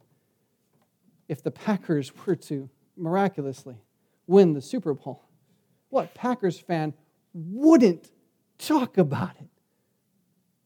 if 1.33 1.43
the 1.43 1.51
Packers 1.51 2.13
were 2.27 2.37
to 2.37 2.69
miraculously 2.95 3.77
win 4.27 4.53
the 4.53 4.61
Super 4.61 4.93
Bowl, 4.93 5.25
what 5.89 6.15
Packers 6.15 6.61
fan 6.61 6.93
wouldn't 7.33 8.11
talk 8.59 8.99
about 8.99 9.33
it 9.41 9.49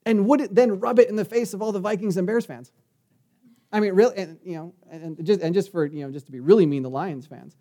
and 0.05 0.27
wouldn't 0.27 0.55
then 0.57 0.81
rub 0.81 0.99
it 0.99 1.09
in 1.09 1.15
the 1.15 1.25
face 1.25 1.55
of 1.55 1.63
all 1.63 1.71
the 1.71 1.79
Vikings 1.79 2.17
and 2.17 2.27
Bears 2.27 2.45
fans? 2.45 2.73
I 3.73 3.79
mean, 3.79 3.93
really, 3.93 4.17
and, 4.17 4.39
you 4.45 4.57
know, 4.57 4.75
and 4.91 5.25
just, 5.25 5.41
and 5.41 5.55
just 5.55 5.71
for, 5.71 5.87
you 5.87 6.05
know, 6.05 6.11
just 6.11 6.27
to 6.27 6.33
be 6.33 6.41
really 6.41 6.67
mean, 6.67 6.83
the 6.83 6.91
Lions 6.91 7.27
fans. 7.27 7.57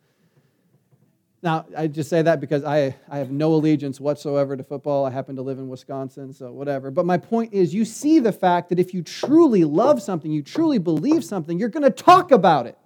Now, 1.43 1.67
I 1.77 1.85
just 1.85 2.09
say 2.09 2.23
that 2.23 2.39
because 2.39 2.63
I, 2.63 2.95
I 3.07 3.19
have 3.19 3.29
no 3.29 3.53
allegiance 3.53 3.99
whatsoever 3.99 4.57
to 4.57 4.63
football. 4.63 5.05
I 5.05 5.11
happen 5.11 5.35
to 5.35 5.43
live 5.43 5.59
in 5.59 5.67
Wisconsin, 5.67 6.33
so 6.33 6.51
whatever. 6.51 6.89
But 6.89 7.05
my 7.05 7.19
point 7.19 7.53
is, 7.53 7.71
you 7.71 7.85
see 7.85 8.17
the 8.17 8.31
fact 8.31 8.69
that 8.69 8.79
if 8.79 8.95
you 8.95 9.03
truly 9.03 9.63
love 9.63 10.01
something, 10.01 10.31
you 10.31 10.41
truly 10.41 10.79
believe 10.79 11.23
something, 11.23 11.59
you're 11.59 11.69
going 11.69 11.83
to 11.83 11.91
talk 11.91 12.31
about 12.31 12.65
it. 12.65 12.79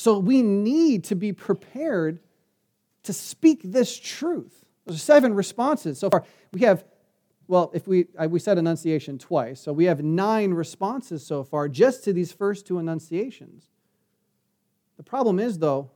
So 0.00 0.18
we 0.18 0.40
need 0.40 1.04
to 1.04 1.14
be 1.14 1.34
prepared 1.34 2.20
to 3.02 3.12
speak 3.12 3.60
this 3.62 3.98
truth. 3.98 4.64
There's 4.86 5.02
seven 5.02 5.34
responses 5.34 5.98
so 5.98 6.08
far. 6.08 6.24
We 6.54 6.62
have, 6.62 6.86
well, 7.48 7.70
if 7.74 7.86
we 7.86 8.06
we 8.30 8.38
said 8.38 8.56
annunciation 8.56 9.18
twice, 9.18 9.60
so 9.60 9.74
we 9.74 9.84
have 9.84 10.02
nine 10.02 10.54
responses 10.54 11.26
so 11.26 11.44
far 11.44 11.68
just 11.68 12.02
to 12.04 12.14
these 12.14 12.32
first 12.32 12.66
two 12.66 12.78
annunciations. 12.78 13.68
The 14.96 15.02
problem 15.02 15.38
is, 15.38 15.58
though, 15.58 15.90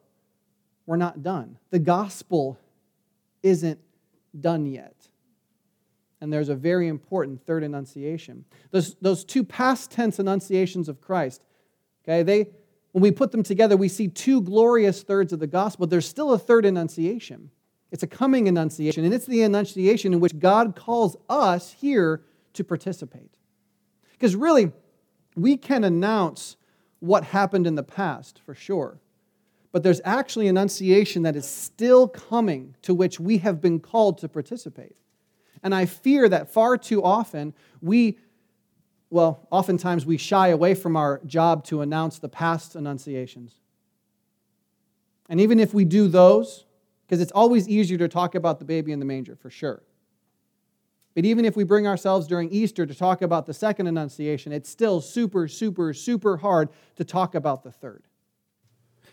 we're 0.85 0.97
not 0.97 1.23
done. 1.23 1.57
The 1.71 1.79
gospel 1.79 2.59
isn't 3.43 3.81
done 4.39 4.67
yet. 4.67 5.09
And 6.21 6.31
there's 6.31 6.51
a 6.51 6.55
very 6.55 6.89
important 6.89 7.41
third 7.47 7.65
annunciation. 7.65 8.45
Those, 8.71 8.97
those 9.01 9.25
two 9.25 9.45
past 9.45 9.91
tense 9.91 10.19
annunciations 10.19 10.91
of 10.91 11.01
Christ, 11.01 11.43
okay, 12.05 12.23
they 12.23 12.49
when 12.95 13.03
we 13.03 13.11
put 13.11 13.33
them 13.33 13.43
together, 13.43 13.77
we 13.77 13.89
see 13.89 14.07
two 14.07 14.41
glorious 14.41 15.03
thirds 15.03 15.33
of 15.33 15.41
the 15.41 15.49
gospel. 15.49 15.85
There's 15.85 16.07
still 16.07 16.33
a 16.33 16.39
third 16.39 16.65
annunciation. 16.65 17.51
It's 17.91 18.05
a 18.05 18.07
coming 18.07 18.47
annunciation, 18.47 19.05
and 19.05 19.13
it's 19.13 19.27
the 19.27 19.43
annunciation 19.43 20.13
in 20.13 20.21
which 20.21 20.39
God 20.39 20.77
calls 20.77 21.17
us 21.29 21.73
here 21.73 22.23
to 22.53 22.63
participate. 22.63 23.37
Because 24.13 24.37
really, 24.37 24.71
we 25.35 25.57
can 25.57 25.83
announce 25.83 26.57
what 27.01 27.25
happened 27.25 27.67
in 27.67 27.75
the 27.75 27.83
past 27.83 28.39
for 28.47 28.55
sure, 28.55 29.01
but 29.73 29.83
there's 29.83 30.01
actually 30.05 30.47
annunciation 30.47 31.23
that 31.23 31.35
is 31.35 31.49
still 31.49 32.07
coming 32.07 32.77
to 32.83 32.95
which 32.95 33.19
we 33.19 33.39
have 33.39 33.61
been 33.61 33.81
called 33.81 34.19
to 34.19 34.29
participate. 34.29 34.95
And 35.65 35.75
I 35.75 35.87
fear 35.87 36.29
that 36.29 36.53
far 36.53 36.79
too 36.79 37.03
often 37.03 37.55
we 37.83 38.19
well, 39.15 39.47
oftentimes 39.53 40.05
we 40.05 40.17
shy 40.17 40.49
away 40.49 40.75
from 40.75 40.97
our 40.97 41.21
job 41.25 41.63
to 41.67 41.83
announce 41.83 42.19
the 42.19 42.29
past 42.29 42.75
annunciations. 42.75 43.55
And 45.29 45.41
even 45.41 45.61
if 45.61 45.73
we 45.73 45.85
do 45.85 46.09
those, 46.09 46.65
because 47.07 47.21
it's 47.21 47.31
always 47.31 47.69
easier 47.69 47.97
to 47.99 48.09
talk 48.09 48.35
about 48.35 48.59
the 48.59 48.65
baby 48.65 48.91
in 48.91 48.99
the 48.99 49.05
manger, 49.05 49.37
for 49.37 49.51
sure. 49.51 49.85
But 51.15 51.25
even 51.25 51.45
if 51.45 51.57
we 51.57 51.63
bring 51.63 51.87
ourselves 51.87 52.27
during 52.27 52.51
Easter 52.51 52.87
to 52.87 52.95
talk 52.95 53.23
about 53.23 53.47
the 53.47 53.55
second 53.55 53.87
annunciation, 53.87 54.51
it's 54.51 54.69
still 54.69 55.01
super, 55.01 55.47
super, 55.47 55.95
super 55.95 56.39
hard 56.39 56.71
to 56.97 57.05
talk 57.05 57.37
about 57.37 57.63
the 57.63 57.71
third. 57.71 58.03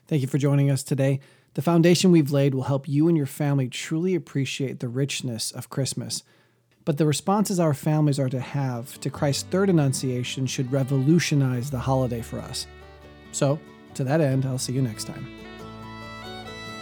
Thank 0.08 0.24
you 0.24 0.28
for 0.28 0.40
joining 0.40 0.72
us 0.72 0.82
today. 0.82 1.20
The 1.54 1.62
foundation 1.62 2.10
we've 2.10 2.32
laid 2.32 2.56
will 2.56 2.64
help 2.64 2.90
you 2.90 3.08
and 3.08 3.16
your 3.16 3.28
family 3.28 3.70
truly 3.70 4.16
appreciate 4.16 4.80
the 4.80 4.90
richness 4.90 5.52
of 5.52 5.70
Christmas. 5.70 6.24
But 6.84 6.98
the 6.98 7.06
responses 7.06 7.60
our 7.60 7.74
families 7.74 8.20
are 8.20 8.30
to 8.30 8.40
have 8.40 9.00
to 9.02 9.10
Christ's 9.10 9.44
third 9.44 9.70
annunciation 9.70 10.48
should 10.48 10.72
revolutionize 10.72 11.70
the 11.70 11.80
holiday 11.80 12.22
for 12.22 12.40
us. 12.40 12.68
So, 13.32 13.60
to 13.94 14.04
that 14.04 14.22
end, 14.22 14.46
I'll 14.46 14.58
see 14.58 14.74
you 14.74 14.82
next 14.82 15.06
time. 15.06 15.28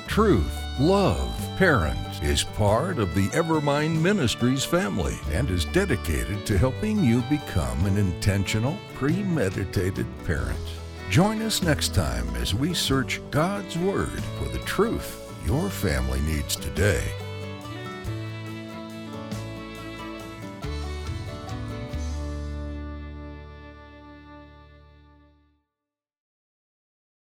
Truth, 0.08 0.58
Love, 0.80 1.38
Parent 1.58 2.24
is 2.24 2.44
part 2.44 2.98
of 2.98 3.14
the 3.14 3.28
Evermind 3.28 4.02
Ministries 4.02 4.64
family 4.64 5.18
and 5.32 5.50
is 5.50 5.66
dedicated 5.66 6.46
to 6.46 6.58
helping 6.58 7.04
you 7.04 7.22
become 7.30 7.86
an 7.86 7.98
intentional, 7.98 8.78
premeditated 8.96 10.08
parent. 10.26 10.58
Join 11.10 11.42
us 11.42 11.62
next 11.62 11.94
time 11.94 12.28
as 12.36 12.56
we 12.56 12.74
search 12.74 13.20
God's 13.30 13.78
Word 13.78 14.24
for 14.38 14.46
the 14.50 14.60
truth 14.60 15.26
your 15.46 15.70
family 15.70 16.22
needs 16.22 16.56
today. 16.56 17.04